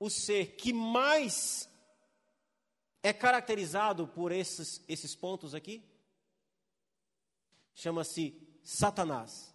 [0.00, 1.68] o ser que mais
[3.02, 5.84] é caracterizado por esses, esses pontos aqui?
[7.74, 9.54] Chama-se Satanás.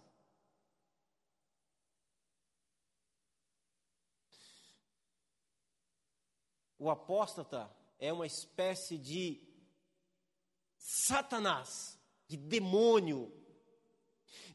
[6.78, 9.44] O apóstata é uma espécie de
[10.76, 13.37] Satanás, de demônio,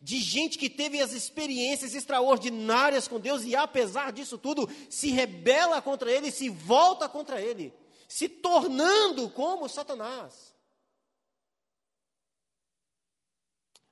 [0.03, 5.81] de gente que teve as experiências extraordinárias com Deus e, apesar disso tudo, se rebela
[5.81, 7.73] contra ele, se volta contra ele,
[8.05, 10.53] se tornando como Satanás.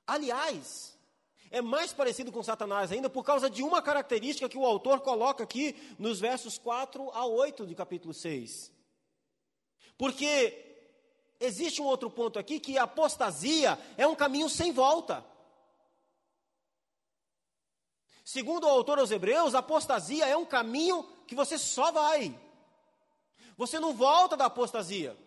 [0.06, 0.98] Aliás,
[1.50, 5.46] é mais parecido com Satanás ainda por causa de uma característica que o autor coloca
[5.46, 8.70] aqui nos versos 4 a 8 de capítulo 6.
[9.98, 10.92] Porque
[11.40, 15.31] existe um outro ponto aqui que a apostasia é um caminho sem volta.
[18.24, 22.40] Segundo o autor aos Hebreus, a apostasia é um caminho que você só vai.
[23.58, 25.18] Você não volta da apostasia.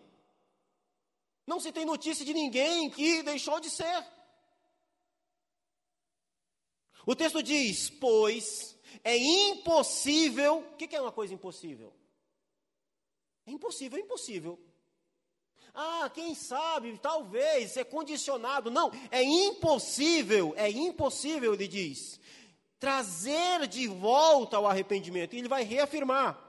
[1.45, 4.05] Não se tem notícia de ninguém que deixou de ser.
[7.05, 10.59] O texto diz: Pois é impossível.
[10.59, 11.93] O que é uma coisa impossível?
[13.45, 14.59] É impossível, é impossível.
[15.73, 18.71] Ah, quem sabe, talvez, é condicionado.
[18.71, 22.19] Não, é impossível, é impossível, ele diz
[22.79, 25.33] trazer de volta ao arrependimento.
[25.33, 26.39] E ele vai reafirmar: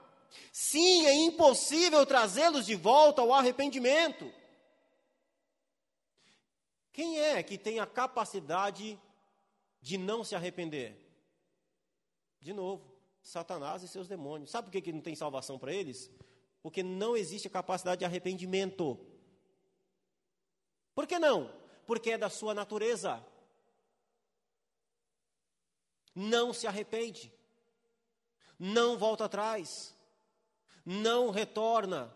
[0.51, 4.31] sim, é impossível trazê-los de volta ao arrependimento.
[6.91, 8.99] Quem é que tem a capacidade
[9.81, 10.99] de não se arrepender?
[12.39, 14.49] De novo, Satanás e seus demônios.
[14.49, 16.09] Sabe por que, que não tem salvação para eles?
[16.61, 18.99] Porque não existe a capacidade de arrependimento.
[20.95, 21.53] Por que não?
[21.85, 23.23] Porque é da sua natureza
[26.17, 27.31] não se arrepende,
[28.57, 29.95] não volta atrás,
[30.83, 32.11] não retorna.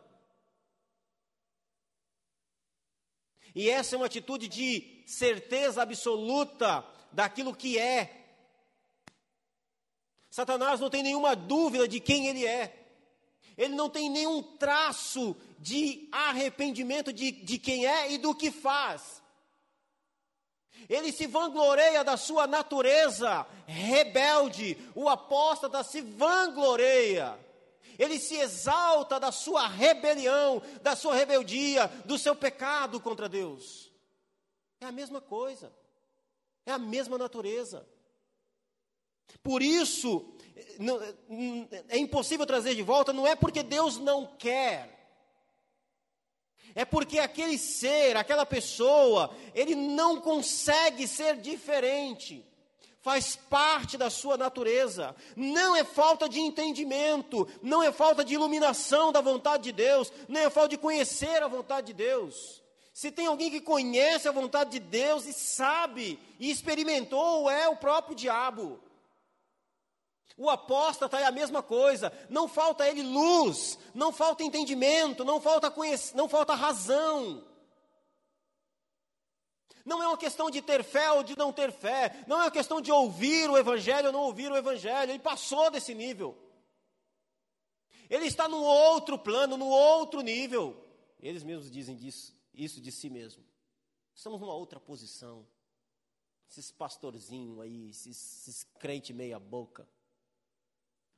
[3.53, 8.25] E essa é uma atitude de certeza absoluta daquilo que é.
[10.31, 12.83] Satanás não tem nenhuma dúvida de quem ele é.
[13.55, 19.20] Ele não tem nenhum traço de arrependimento de, de quem é e do que faz.
[20.89, 24.77] Ele se vangloreia da sua natureza rebelde.
[24.95, 27.37] O apóstata se vangloreia.
[27.97, 33.91] Ele se exalta da sua rebelião, da sua rebeldia, do seu pecado contra Deus.
[34.79, 35.71] É a mesma coisa.
[36.65, 37.87] É a mesma natureza.
[39.43, 40.33] Por isso,
[41.89, 45.00] é impossível trazer de volta, não é porque Deus não quer,
[46.75, 52.45] é porque aquele ser, aquela pessoa, ele não consegue ser diferente.
[53.01, 55.15] Faz parte da sua natureza.
[55.35, 60.41] Não é falta de entendimento, não é falta de iluminação da vontade de Deus, não
[60.41, 62.61] é falta de conhecer a vontade de Deus.
[62.93, 67.75] Se tem alguém que conhece a vontade de Deus e sabe e experimentou, é o
[67.75, 68.79] próprio diabo.
[70.37, 75.41] O apóstata é a mesma coisa, não falta a ele luz, não falta entendimento, não
[75.41, 77.45] falta conhec não falta razão.
[79.85, 82.51] Não é uma questão de ter fé ou de não ter fé, não é uma
[82.51, 86.37] questão de ouvir o evangelho ou não ouvir o evangelho, ele passou desse nível.
[88.09, 90.85] Ele está num outro plano, num outro nível.
[91.19, 93.43] Eles mesmos dizem disso, isso de si mesmo.
[94.13, 95.47] Estamos numa outra posição.
[96.49, 99.87] Esses pastorzinhos aí, esses, esses meia boca.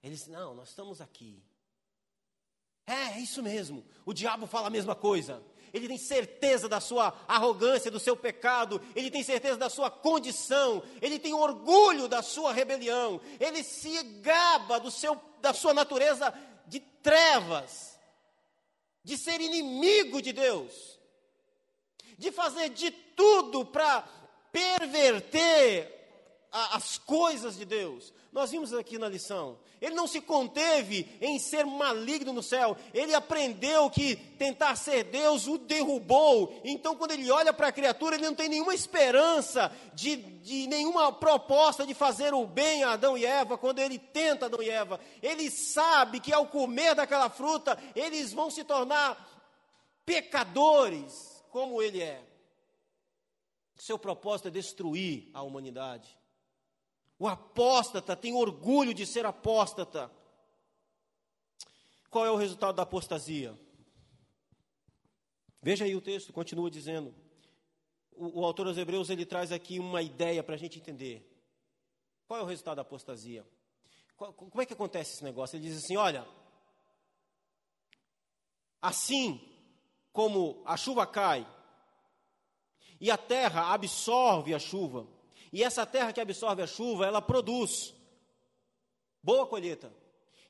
[0.03, 1.41] Ele disse: Não, nós estamos aqui.
[2.85, 3.85] É, é isso mesmo.
[4.05, 5.41] O diabo fala a mesma coisa.
[5.73, 10.83] Ele tem certeza da sua arrogância, do seu pecado, ele tem certeza da sua condição,
[11.01, 16.31] ele tem orgulho da sua rebelião, ele se gaba do seu, da sua natureza
[16.67, 17.99] de trevas,
[19.03, 20.99] de ser inimigo de Deus,
[22.19, 24.07] de fazer de tudo para
[24.51, 26.02] perverter
[26.53, 28.13] as coisas de Deus.
[28.31, 29.57] Nós vimos aqui na lição.
[29.81, 32.77] Ele não se conteve em ser maligno no céu.
[32.93, 36.59] Ele aprendeu que tentar ser Deus o derrubou.
[36.63, 41.11] Então, quando ele olha para a criatura, ele não tem nenhuma esperança de, de nenhuma
[41.11, 43.57] proposta de fazer o bem a Adão e Eva.
[43.57, 48.49] Quando ele tenta Adão e Eva, ele sabe que ao comer daquela fruta, eles vão
[48.49, 49.17] se tornar
[50.05, 52.23] pecadores, como ele é.
[53.75, 56.17] Seu propósito é destruir a humanidade.
[57.23, 60.11] O apóstata tem orgulho de ser apóstata.
[62.09, 63.57] Qual é o resultado da apostasia?
[65.61, 67.15] Veja aí o texto, continua dizendo.
[68.11, 71.25] O, o autor aos Hebreus ele traz aqui uma ideia para a gente entender.
[72.27, 73.47] Qual é o resultado da apostasia?
[74.17, 75.55] Qual, como é que acontece esse negócio?
[75.55, 76.27] Ele diz assim: olha,
[78.81, 79.39] assim
[80.11, 81.47] como a chuva cai
[82.99, 85.07] e a terra absorve a chuva,
[85.53, 87.93] e essa terra que absorve a chuva, ela produz
[89.21, 89.93] boa colheita.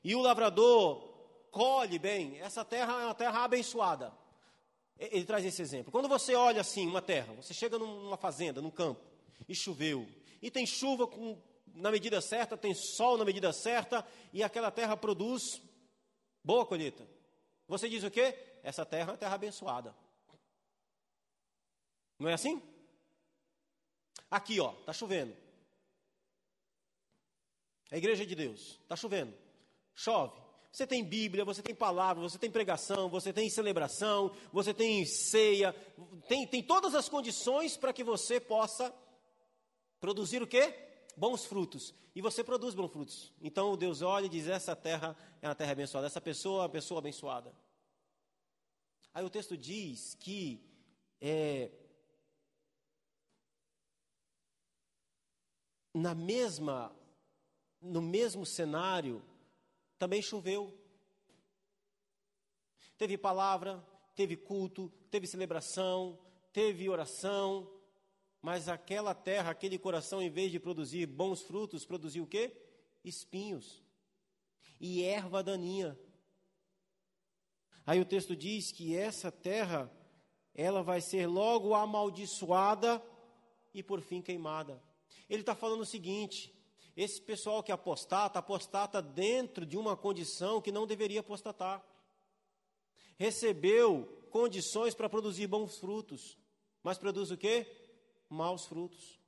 [0.02, 1.12] E o lavrador
[1.50, 4.12] colhe bem, essa terra é uma terra abençoada.
[4.98, 5.92] Ele traz esse exemplo.
[5.92, 9.04] Quando você olha assim uma terra, você chega numa fazenda, num campo,
[9.46, 10.08] e choveu,
[10.40, 11.38] e tem chuva com,
[11.74, 15.60] na medida certa, tem sol na medida certa, e aquela terra produz
[16.42, 17.06] boa colheita.
[17.68, 18.38] Você diz o quê?
[18.62, 19.94] Essa terra é uma terra abençoada.
[22.18, 22.62] Não é assim?
[24.34, 25.32] Aqui, ó, tá chovendo.
[27.88, 29.32] É a igreja de Deus, tá chovendo.
[29.94, 30.42] Chove.
[30.72, 35.72] Você tem Bíblia, você tem palavra, você tem pregação, você tem celebração, você tem ceia,
[36.26, 38.92] tem, tem todas as condições para que você possa
[40.00, 40.74] produzir o quê?
[41.16, 41.94] Bons frutos.
[42.12, 43.32] E você produz bons frutos.
[43.40, 46.68] Então Deus olha e diz: essa terra é uma terra abençoada, essa pessoa é uma
[46.70, 47.54] pessoa abençoada.
[49.14, 50.60] Aí o texto diz que
[51.20, 51.70] é,
[55.94, 56.94] na mesma,
[57.80, 59.22] no mesmo cenário,
[59.98, 60.76] também choveu.
[62.98, 63.82] Teve palavra,
[64.14, 66.18] teve culto, teve celebração,
[66.52, 67.70] teve oração,
[68.42, 72.52] mas aquela terra, aquele coração, em vez de produzir bons frutos, produziu o quê?
[73.04, 73.82] Espinhos
[74.80, 75.98] e erva daninha.
[77.86, 79.90] Aí o texto diz que essa terra,
[80.54, 83.02] ela vai ser logo amaldiçoada
[83.72, 84.82] e por fim queimada.
[85.28, 86.54] Ele está falando o seguinte:
[86.96, 91.84] esse pessoal que apostata, apostata dentro de uma condição que não deveria apostatar.
[93.16, 96.36] Recebeu condições para produzir bons frutos,
[96.82, 97.66] mas produz o quê?
[98.28, 99.18] Maus frutos.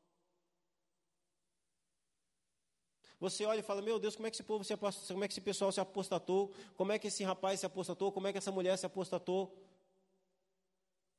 [3.18, 5.28] Você olha e fala: Meu Deus, como é que esse povo se apostatou, como é
[5.28, 6.52] que esse pessoal se apostatou?
[6.76, 8.12] Como é que esse rapaz se apostatou?
[8.12, 9.56] Como é que essa mulher se apostatou?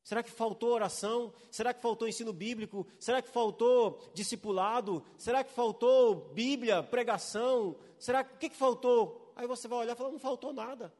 [0.08, 1.34] Será que faltou oração?
[1.52, 2.88] Será que faltou ensino bíblico?
[2.98, 5.04] Será que faltou discipulado?
[5.18, 7.76] Será que faltou Bíblia, pregação?
[8.00, 9.34] Será o que, que faltou?
[9.36, 10.94] Aí você vai olhar e falar: não faltou nada.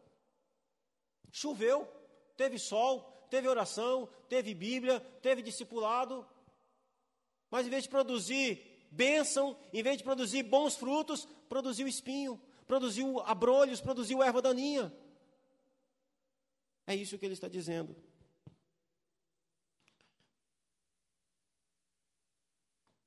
[1.32, 1.88] Choveu,
[2.36, 3.00] teve sol,
[3.30, 6.28] teve oração, teve Bíblia, teve discipulado.
[7.50, 12.38] Mas em vez de produzir bênção, em vez de produzir bons frutos, produziu espinho,
[12.68, 14.94] produziu abrolhos, produziu erva daninha.
[16.86, 17.96] É isso que ele está dizendo.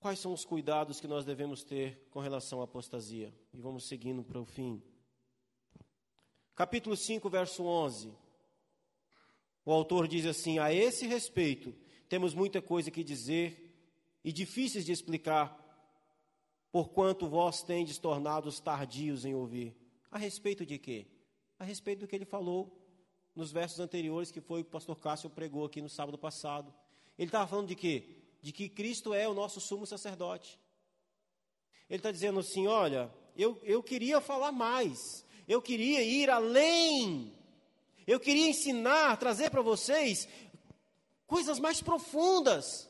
[0.01, 3.35] Quais são os cuidados que nós devemos ter com relação à apostasia?
[3.53, 4.83] E vamos seguindo para o fim.
[6.57, 8.11] Capítulo 5, verso 11.
[9.63, 11.75] O autor diz assim: A esse respeito,
[12.09, 13.77] temos muita coisa que dizer
[14.25, 15.55] e difíceis de explicar,
[16.73, 19.77] porquanto vós tendes tornados tardios em ouvir.
[20.11, 21.09] A respeito de quê?
[21.59, 22.75] A respeito do que ele falou
[23.37, 26.73] nos versos anteriores, que foi o que o pastor Cássio pregou aqui no sábado passado.
[27.19, 28.20] Ele estava falando de quê?
[28.41, 30.59] De que Cristo é o nosso sumo sacerdote.
[31.89, 37.33] Ele está dizendo assim: olha, eu, eu queria falar mais, eu queria ir além,
[38.07, 40.29] eu queria ensinar, trazer para vocês
[41.27, 42.89] coisas mais profundas,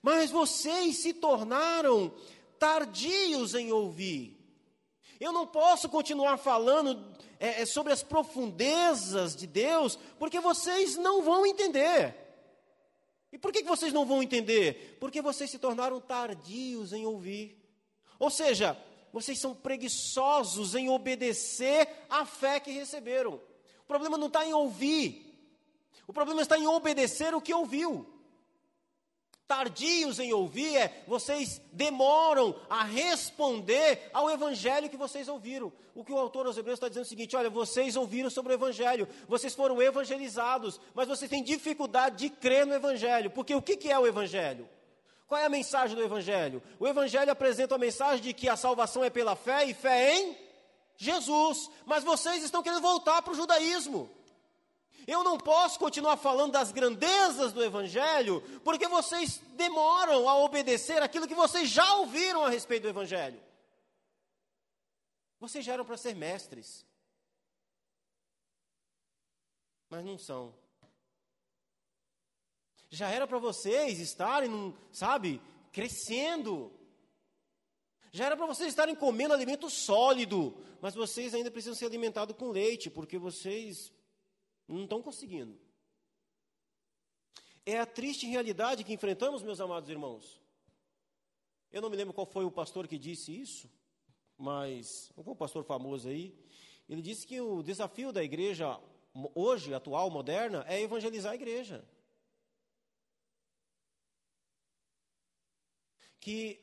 [0.00, 2.14] mas vocês se tornaram
[2.58, 4.38] tardios em ouvir.
[5.18, 11.22] Eu não posso continuar falando é, é sobre as profundezas de Deus, porque vocês não
[11.22, 12.21] vão entender.
[13.32, 14.98] E por que vocês não vão entender?
[15.00, 17.58] Porque vocês se tornaram tardios em ouvir.
[18.18, 18.76] Ou seja,
[19.12, 23.40] vocês são preguiçosos em obedecer à fé que receberam.
[23.80, 25.34] O problema não está em ouvir,
[26.06, 28.11] o problema está em obedecer o que ouviu
[29.46, 35.72] tardios em ouvir é vocês demoram a responder ao evangelho que vocês ouviram.
[35.94, 38.52] O que o autor aos Hebreus está dizendo é o seguinte: olha, vocês ouviram sobre
[38.52, 43.62] o evangelho, vocês foram evangelizados, mas vocês têm dificuldade de crer no evangelho, porque o
[43.62, 44.68] que, que é o evangelho?
[45.26, 46.62] Qual é a mensagem do evangelho?
[46.78, 50.36] O evangelho apresenta a mensagem de que a salvação é pela fé e fé em
[50.96, 54.10] Jesus, mas vocês estão querendo voltar para o judaísmo.
[55.06, 61.26] Eu não posso continuar falando das grandezas do Evangelho, porque vocês demoram a obedecer aquilo
[61.26, 63.42] que vocês já ouviram a respeito do Evangelho.
[65.40, 66.86] Vocês já eram para ser mestres,
[69.90, 70.54] mas não são.
[72.88, 75.40] Já era para vocês estarem, sabe,
[75.72, 76.72] crescendo.
[78.12, 82.50] Já era para vocês estarem comendo alimento sólido, mas vocês ainda precisam ser alimentados com
[82.50, 83.90] leite, porque vocês
[84.66, 85.58] não estão conseguindo.
[87.64, 90.40] É a triste realidade que enfrentamos, meus amados irmãos.
[91.70, 93.70] Eu não me lembro qual foi o pastor que disse isso,
[94.36, 96.36] mas um pastor famoso aí.
[96.88, 98.80] Ele disse que o desafio da igreja
[99.34, 101.84] hoje, atual, moderna, é evangelizar a igreja.
[106.20, 106.60] Que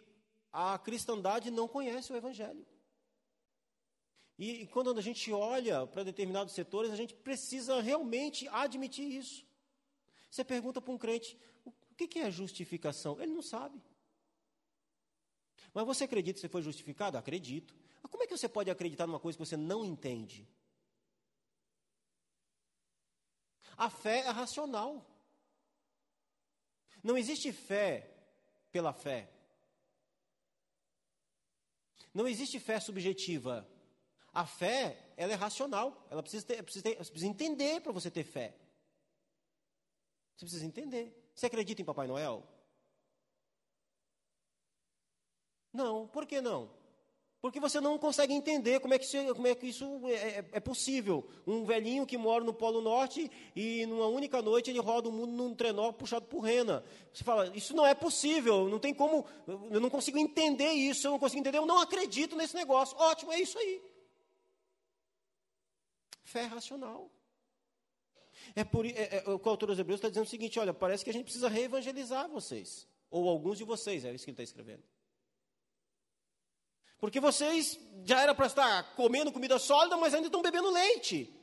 [0.52, 2.66] a cristandade não conhece o evangelho.
[4.40, 9.46] E, e quando a gente olha para determinados setores, a gente precisa realmente admitir isso.
[10.32, 13.20] Você pergunta para um crente, o que é justificação?
[13.20, 13.84] Ele não sabe.
[15.74, 17.18] Mas você acredita que você foi justificado?
[17.18, 17.76] Acredito.
[18.02, 20.48] Mas como é que você pode acreditar numa coisa que você não entende?
[23.76, 25.06] A fé é racional.
[27.04, 28.10] Não existe fé
[28.72, 29.30] pela fé.
[32.14, 33.70] Não existe fé subjetiva.
[34.34, 36.06] A fé, ela é racional.
[36.10, 38.56] Ela precisa, ter, precisa, ter, precisa entender para você ter fé.
[40.36, 41.32] Você precisa entender.
[41.36, 42.44] Você acredita em Papai Noel?
[45.74, 46.08] Não.
[46.08, 46.70] Por que não?
[47.42, 50.46] Porque você não consegue entender como é que isso, como é, que isso é, é,
[50.54, 51.26] é, possível.
[51.48, 55.32] Um velhinho que mora no Polo Norte e numa única noite ele roda o mundo
[55.32, 56.84] num trenó puxado por rena.
[57.14, 61.12] Você fala, isso não é possível, não tem como, eu não consigo entender isso, eu
[61.12, 62.98] não consigo entender, eu não acredito nesse negócio.
[62.98, 63.82] Ótimo, é isso aí.
[66.32, 67.10] Fé racional.
[68.56, 71.10] É por é, é, o autor dos Hebreus está dizendo o seguinte: olha, parece que
[71.10, 74.84] a gente precisa reevangelizar vocês, ou alguns de vocês, é isso que ele está escrevendo.
[77.00, 81.34] Porque vocês já era para estar comendo comida sólida, mas ainda estão bebendo leite.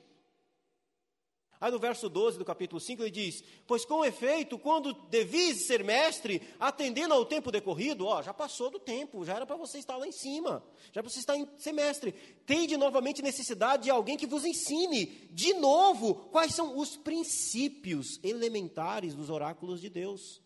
[1.61, 5.83] Aí no verso 12 do capítulo 5 ele diz: Pois com efeito, quando devis ser
[5.83, 9.97] mestre, atendendo ao tempo decorrido, ó, já passou do tempo, já era para você estar
[9.97, 12.13] lá em cima, já para você estar em ser mestre.
[12.45, 19.15] Tende novamente necessidade de alguém que vos ensine, de novo, quais são os princípios elementares
[19.15, 20.43] dos oráculos de Deus.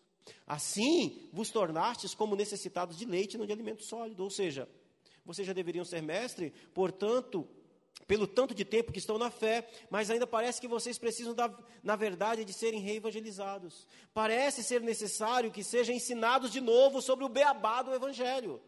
[0.47, 4.23] Assim vos tornastes como necessitados de leite, não de alimento sólido.
[4.23, 4.67] Ou seja,
[5.25, 7.47] vocês já deveriam ser mestre, portanto,
[8.11, 11.49] pelo tanto de tempo que estão na fé, mas ainda parece que vocês precisam, da,
[11.81, 13.87] na verdade, de serem reevangelizados.
[14.13, 18.61] Parece ser necessário que sejam ensinados de novo sobre o beabá do Evangelho.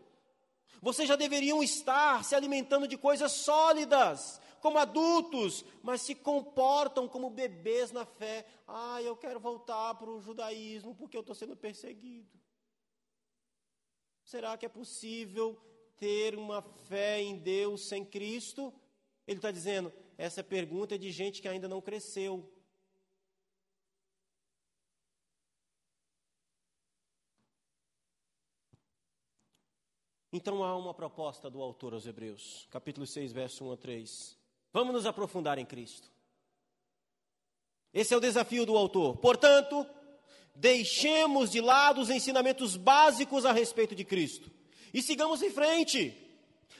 [0.82, 7.30] Vocês já deveriam estar se alimentando de coisas sólidas, como adultos, mas se comportam como
[7.30, 8.46] bebês na fé.
[8.66, 12.40] Ah, eu quero voltar para o judaísmo porque eu estou sendo perseguido.
[14.24, 15.62] Será que é possível
[15.98, 18.74] ter uma fé em Deus sem Cristo?
[19.28, 22.52] Ele está dizendo, essa pergunta é de gente que ainda não cresceu.
[30.32, 34.38] Então há uma proposta do autor aos Hebreus, capítulo 6, verso 1 a 3.
[34.74, 36.12] Vamos nos aprofundar em Cristo.
[37.94, 39.18] Esse é o desafio do autor.
[39.18, 39.86] Portanto,
[40.56, 44.52] deixemos de lado os ensinamentos básicos a respeito de Cristo
[44.92, 46.23] e sigamos em frente,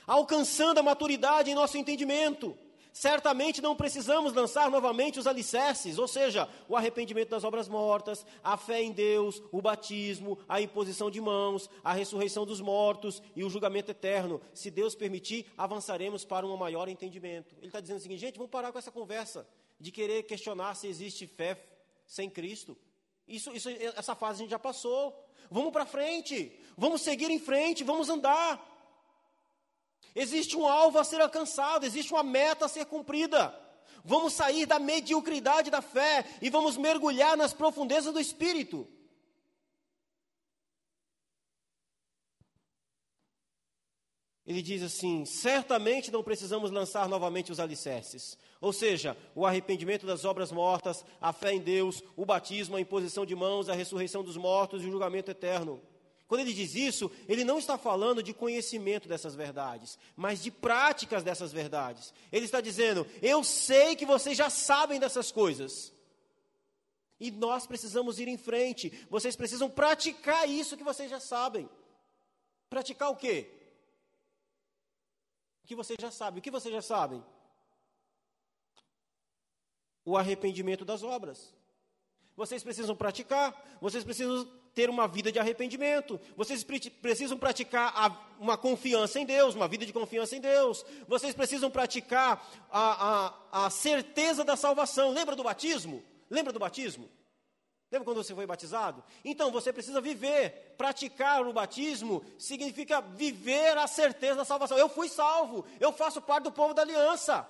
[0.06, 2.56] alcançando a maturidade em nosso entendimento.
[2.94, 8.56] Certamente não precisamos lançar novamente os alicerces, ou seja, o arrependimento das obras mortas, a
[8.56, 13.50] fé em Deus, o batismo, a imposição de mãos, a ressurreição dos mortos e o
[13.50, 14.40] julgamento eterno.
[14.54, 17.56] Se Deus permitir, avançaremos para um maior entendimento.
[17.56, 19.44] Ele está dizendo o seguinte, gente, vamos parar com essa conversa
[19.80, 21.60] de querer questionar se existe fé
[22.06, 22.78] sem Cristo.
[23.26, 25.20] Isso, isso, essa fase a gente já passou.
[25.50, 28.73] Vamos para frente, vamos seguir em frente, vamos andar.
[30.14, 33.58] Existe um alvo a ser alcançado, existe uma meta a ser cumprida.
[34.04, 38.86] Vamos sair da mediocridade da fé e vamos mergulhar nas profundezas do espírito.
[44.46, 48.38] Ele diz assim: certamente não precisamos lançar novamente os alicerces.
[48.60, 53.24] Ou seja, o arrependimento das obras mortas, a fé em Deus, o batismo, a imposição
[53.24, 55.82] de mãos, a ressurreição dos mortos e o julgamento eterno.
[56.34, 61.22] Quando ele diz isso, ele não está falando de conhecimento dessas verdades, mas de práticas
[61.22, 62.12] dessas verdades.
[62.32, 65.94] Ele está dizendo: eu sei que vocês já sabem dessas coisas.
[67.20, 69.06] E nós precisamos ir em frente.
[69.08, 71.70] Vocês precisam praticar isso que vocês já sabem.
[72.68, 73.48] Praticar o quê?
[75.62, 76.40] O que vocês já sabem.
[76.40, 77.24] O que vocês já sabem?
[80.04, 81.54] O arrependimento das obras.
[82.34, 89.20] Vocês precisam praticar, vocês precisam ter uma vida de arrependimento, vocês precisam praticar uma confiança
[89.20, 94.42] em Deus, uma vida de confiança em Deus, vocês precisam praticar a, a, a certeza
[94.42, 95.10] da salvação.
[95.10, 96.02] Lembra do batismo?
[96.28, 97.08] Lembra do batismo?
[97.90, 99.04] Lembra quando você foi batizado?
[99.24, 100.74] Então você precisa viver.
[100.76, 104.76] Praticar o batismo significa viver a certeza da salvação.
[104.76, 107.48] Eu fui salvo, eu faço parte do povo da aliança.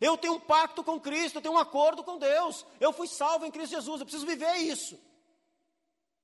[0.00, 2.66] Eu tenho um pacto com Cristo, eu tenho um acordo com Deus.
[2.80, 4.98] Eu fui salvo em Cristo Jesus, eu preciso viver isso.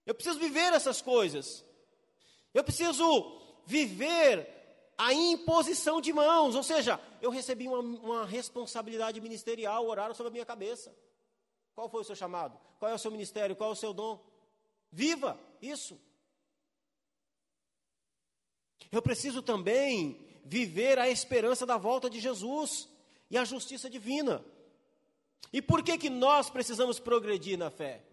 [0.08, 1.62] Eu preciso viver essas coisas.
[2.54, 4.48] Eu preciso viver
[4.96, 10.32] a imposição de mãos, ou seja, eu recebi uma, uma responsabilidade ministerial, oraram sobre a
[10.32, 10.96] minha cabeça.
[11.74, 12.58] Qual foi o seu chamado?
[12.78, 13.54] Qual é o seu ministério?
[13.54, 14.18] Qual é o seu dom?
[14.90, 16.00] Viva isso.
[18.90, 22.88] Eu preciso também viver a esperança da volta de Jesus
[23.30, 24.42] e a justiça divina.
[25.52, 28.07] E por que que nós precisamos progredir na fé?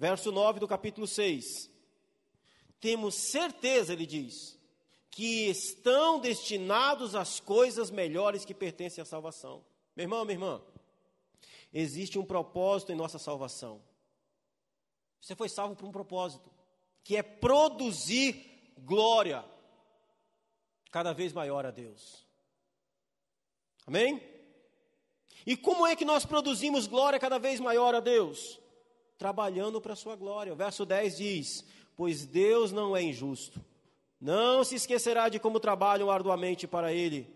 [0.00, 1.70] Verso 9 do capítulo 6.
[2.80, 4.58] Temos certeza, ele diz,
[5.10, 9.62] que estão destinados às coisas melhores que pertencem à salvação.
[9.94, 10.62] Meu irmão, minha irmã,
[11.70, 13.82] existe um propósito em nossa salvação.
[15.20, 16.50] Você foi salvo por um propósito,
[17.04, 19.44] que é produzir glória
[20.90, 22.26] cada vez maior a Deus.
[23.86, 24.18] Amém?
[25.44, 28.58] E como é que nós produzimos glória cada vez maior a Deus?
[29.20, 30.50] Trabalhando para a sua glória.
[30.50, 31.64] O verso 10 diz:
[31.94, 33.60] Pois Deus não é injusto,
[34.18, 37.28] não se esquecerá de como trabalham arduamente para Ele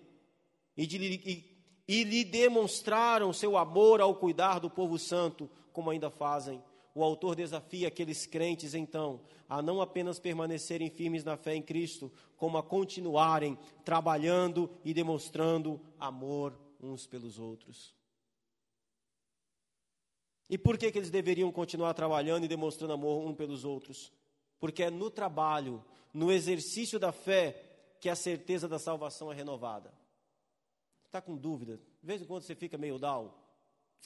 [0.74, 1.44] e de, e,
[1.86, 6.64] e lhe demonstraram seu amor ao cuidar do povo santo, como ainda fazem.
[6.94, 12.10] O autor desafia aqueles crentes, então, a não apenas permanecerem firmes na fé em Cristo,
[12.34, 17.94] como a continuarem trabalhando e demonstrando amor uns pelos outros.
[20.48, 24.12] E por que, que eles deveriam continuar trabalhando e demonstrando amor uns pelos outros?
[24.60, 29.92] Porque é no trabalho, no exercício da fé, que a certeza da salvação é renovada
[31.14, 33.32] está com dúvida, de vez em quando você fica meio down,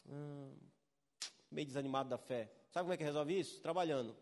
[0.07, 0.55] hum,
[1.51, 2.53] meio desanimado da fé.
[2.71, 3.63] Sabe como é que resolve isso?
[3.63, 4.15] Trabalhando.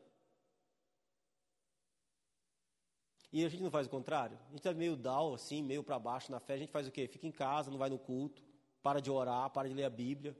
[3.32, 4.38] E a gente não faz o contrário.
[4.46, 6.54] A gente está meio down, assim, meio para baixo na fé.
[6.54, 7.08] A gente faz o quê?
[7.08, 8.40] Fica em casa, não vai no culto,
[8.80, 10.36] para de orar, para de ler a Bíblia.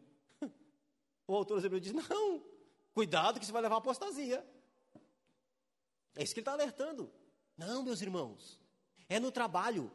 [1.27, 2.43] O autor Hebreu diz: não,
[2.95, 4.47] cuidado que você vai levar apostasia.
[6.14, 7.12] É isso que ele está alertando.
[7.57, 8.61] Não, meus irmãos,
[9.09, 9.91] é no trabalho,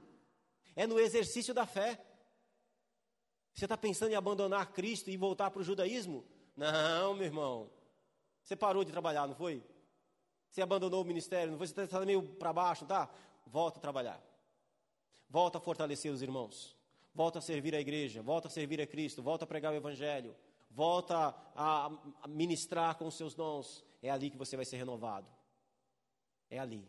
[0.76, 2.00] é no exercício da fé.
[3.54, 6.26] Você está pensando em abandonar Cristo e voltar para o judaísmo?
[6.56, 7.72] Não, meu irmão.
[8.44, 9.64] Você parou de trabalhar, não foi?
[10.50, 11.68] Você abandonou o ministério, não foi?
[11.68, 13.10] Você está tá meio para baixo, tá?
[13.46, 14.22] Volta a trabalhar.
[15.30, 16.76] Volta a fortalecer os irmãos.
[17.14, 18.22] Volta a servir a igreja.
[18.22, 19.22] Volta a servir a Cristo.
[19.22, 20.36] Volta a pregar o Evangelho.
[20.74, 23.86] Volta a ministrar com seus dons.
[24.02, 25.30] É ali que você vai ser renovado.
[26.50, 26.88] É ali.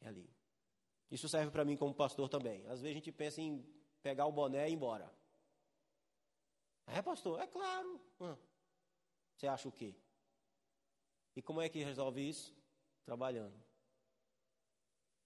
[0.00, 0.28] É ali.
[1.10, 2.66] Isso serve para mim como pastor também.
[2.66, 3.64] Às vezes a gente pensa em
[4.02, 5.12] pegar o boné e ir embora.
[6.86, 7.40] É, pastor?
[7.40, 8.00] É claro.
[9.36, 9.94] Você acha o quê?
[11.36, 12.54] E como é que resolve isso?
[13.04, 13.54] Trabalhando.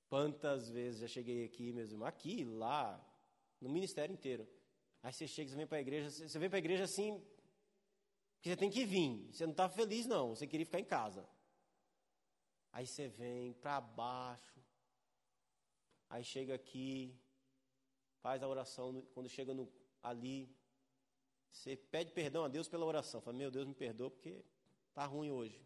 [0.09, 3.03] Quantas vezes já cheguei aqui, meus irmãos, aqui, lá,
[3.61, 4.47] no ministério inteiro.
[5.03, 7.23] Aí você chega, você vem para a igreja, você vem para a igreja assim,
[8.45, 9.27] que você tem que vir.
[9.33, 11.27] Você não está feliz, não, você queria ficar em casa.
[12.71, 14.61] Aí você vem para baixo,
[16.11, 17.19] aí chega aqui,
[18.21, 19.67] faz a oração, quando chega no,
[20.03, 20.55] ali,
[21.51, 23.19] você pede perdão a Deus pela oração.
[23.23, 24.45] Fala, meu Deus, me perdoa porque
[24.91, 25.65] está ruim hoje.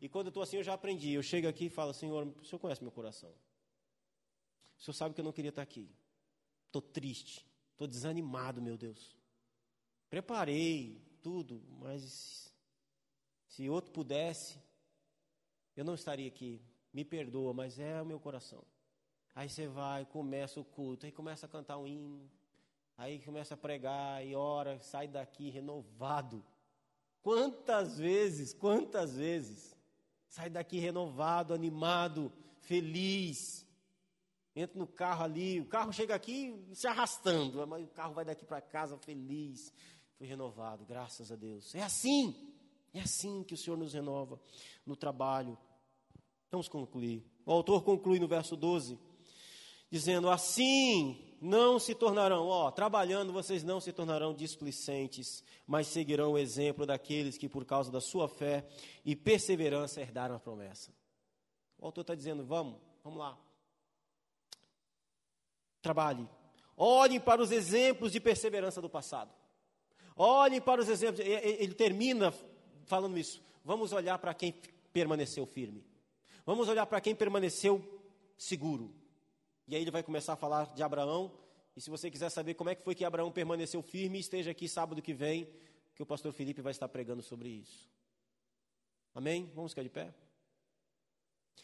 [0.00, 1.12] E quando eu estou assim, eu já aprendi.
[1.12, 3.32] Eu chego aqui e falo, Senhor, o Senhor conhece meu coração.
[4.76, 5.88] O Senhor sabe que eu não queria estar aqui.
[6.66, 7.46] Estou triste.
[7.70, 9.16] Estou desanimado, meu Deus.
[10.10, 12.52] Preparei tudo, mas
[13.48, 14.58] se outro pudesse,
[15.74, 16.60] eu não estaria aqui.
[16.92, 18.62] Me perdoa, mas é o meu coração.
[19.34, 22.30] Aí você vai, começa o culto, aí começa a cantar um hino.
[22.98, 26.44] Aí começa a pregar e ora, sai daqui renovado.
[27.22, 29.74] Quantas vezes, quantas vezes,
[30.28, 33.66] sai daqui renovado, animado, feliz.
[34.54, 38.44] Entra no carro ali, o carro chega aqui se arrastando, mas o carro vai daqui
[38.44, 39.72] para casa feliz.
[40.16, 41.74] Foi renovado, graças a Deus.
[41.74, 42.34] É assim,
[42.92, 44.40] é assim que o Senhor nos renova
[44.86, 45.58] no trabalho.
[46.50, 47.24] Vamos concluir.
[47.44, 48.98] O autor conclui no verso 12,
[49.90, 56.38] dizendo: Assim não se tornarão, ó, trabalhando vocês não se tornarão displicentes, mas seguirão o
[56.38, 58.66] exemplo daqueles que por causa da sua fé
[59.04, 60.90] e perseverança herdaram a promessa.
[61.78, 63.38] O autor está dizendo, vamos, vamos lá.
[65.82, 66.26] Trabalhe.
[66.76, 69.30] Olhem para os exemplos de perseverança do passado.
[70.16, 71.24] Olhem para os exemplos.
[71.24, 72.32] Ele termina
[72.86, 73.42] falando isso.
[73.64, 74.52] Vamos olhar para quem
[74.92, 75.84] permaneceu firme.
[76.46, 77.82] Vamos olhar para quem permaneceu
[78.36, 78.94] seguro.
[79.66, 81.32] E aí ele vai começar a falar de Abraão.
[81.74, 84.68] E se você quiser saber como é que foi que Abraão permaneceu firme, esteja aqui
[84.68, 85.48] sábado que vem,
[85.94, 87.90] que o pastor Felipe vai estar pregando sobre isso.
[89.14, 89.50] Amém?
[89.54, 90.14] Vamos ficar de pé?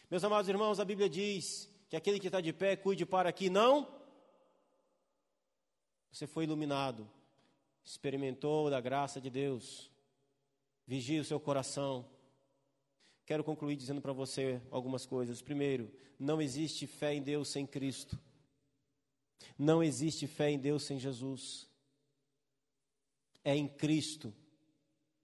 [0.09, 3.49] Meus amados irmãos, a Bíblia diz que aquele que está de pé, cuide para que
[3.49, 3.87] não.
[6.11, 7.09] Você foi iluminado,
[7.83, 9.91] experimentou da graça de Deus,
[10.85, 12.05] vigie o seu coração.
[13.25, 15.41] Quero concluir dizendo para você algumas coisas.
[15.41, 18.19] Primeiro, não existe fé em Deus sem Cristo.
[19.57, 21.67] Não existe fé em Deus sem Jesus.
[23.43, 24.33] É em Cristo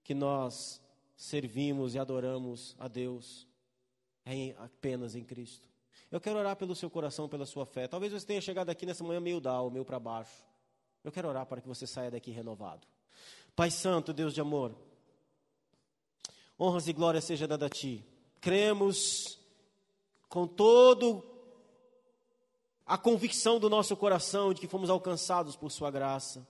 [0.04, 0.82] que nós
[1.16, 3.48] servimos e adoramos a Deus.
[4.26, 5.68] É em, apenas em Cristo.
[6.10, 7.88] Eu quero orar pelo seu coração, pela sua fé.
[7.88, 10.47] Talvez você tenha chegado aqui nessa manhã meio down, meio para baixo.
[11.08, 12.86] Eu quero orar para que você saia daqui renovado.
[13.56, 14.76] Pai Santo, Deus de amor,
[16.60, 18.04] honras e glórias seja dada a Ti.
[18.42, 19.40] Cremos
[20.28, 21.24] com todo
[22.86, 26.46] a convicção do nosso coração de que fomos alcançados por Sua graça.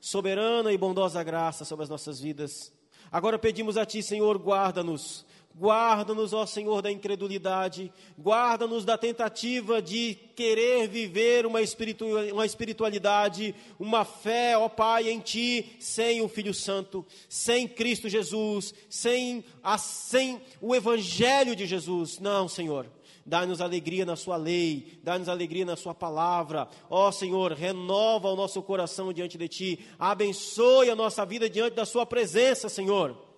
[0.00, 2.72] Soberana e bondosa graça sobre as nossas vidas.
[3.12, 5.24] Agora pedimos a Ti, Senhor, guarda-nos
[5.56, 14.58] Guarda-nos, ó Senhor, da incredulidade, guarda-nos da tentativa de querer viver uma, espiritualidade, uma fé,
[14.58, 20.74] ó Pai, em Ti, sem o Filho Santo, sem Cristo Jesus, sem, a, sem o
[20.74, 22.18] Evangelho de Jesus.
[22.18, 22.86] Não, Senhor.
[23.24, 26.68] Dá-nos alegria na Sua lei, dá-nos alegria na Sua palavra.
[26.90, 31.86] Ó Senhor, renova o nosso coração diante de Ti, abençoe a nossa vida diante da
[31.86, 33.33] Sua presença, Senhor.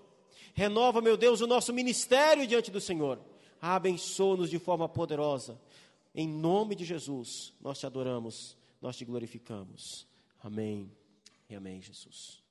[0.56, 3.20] Renova, meu Deus, o nosso ministério diante do Senhor.
[3.60, 5.60] Abençoa-nos de forma poderosa.
[6.14, 10.06] Em nome de Jesus, nós te adoramos, nós te glorificamos.
[10.42, 10.90] Amém
[11.50, 12.45] e amém, Jesus.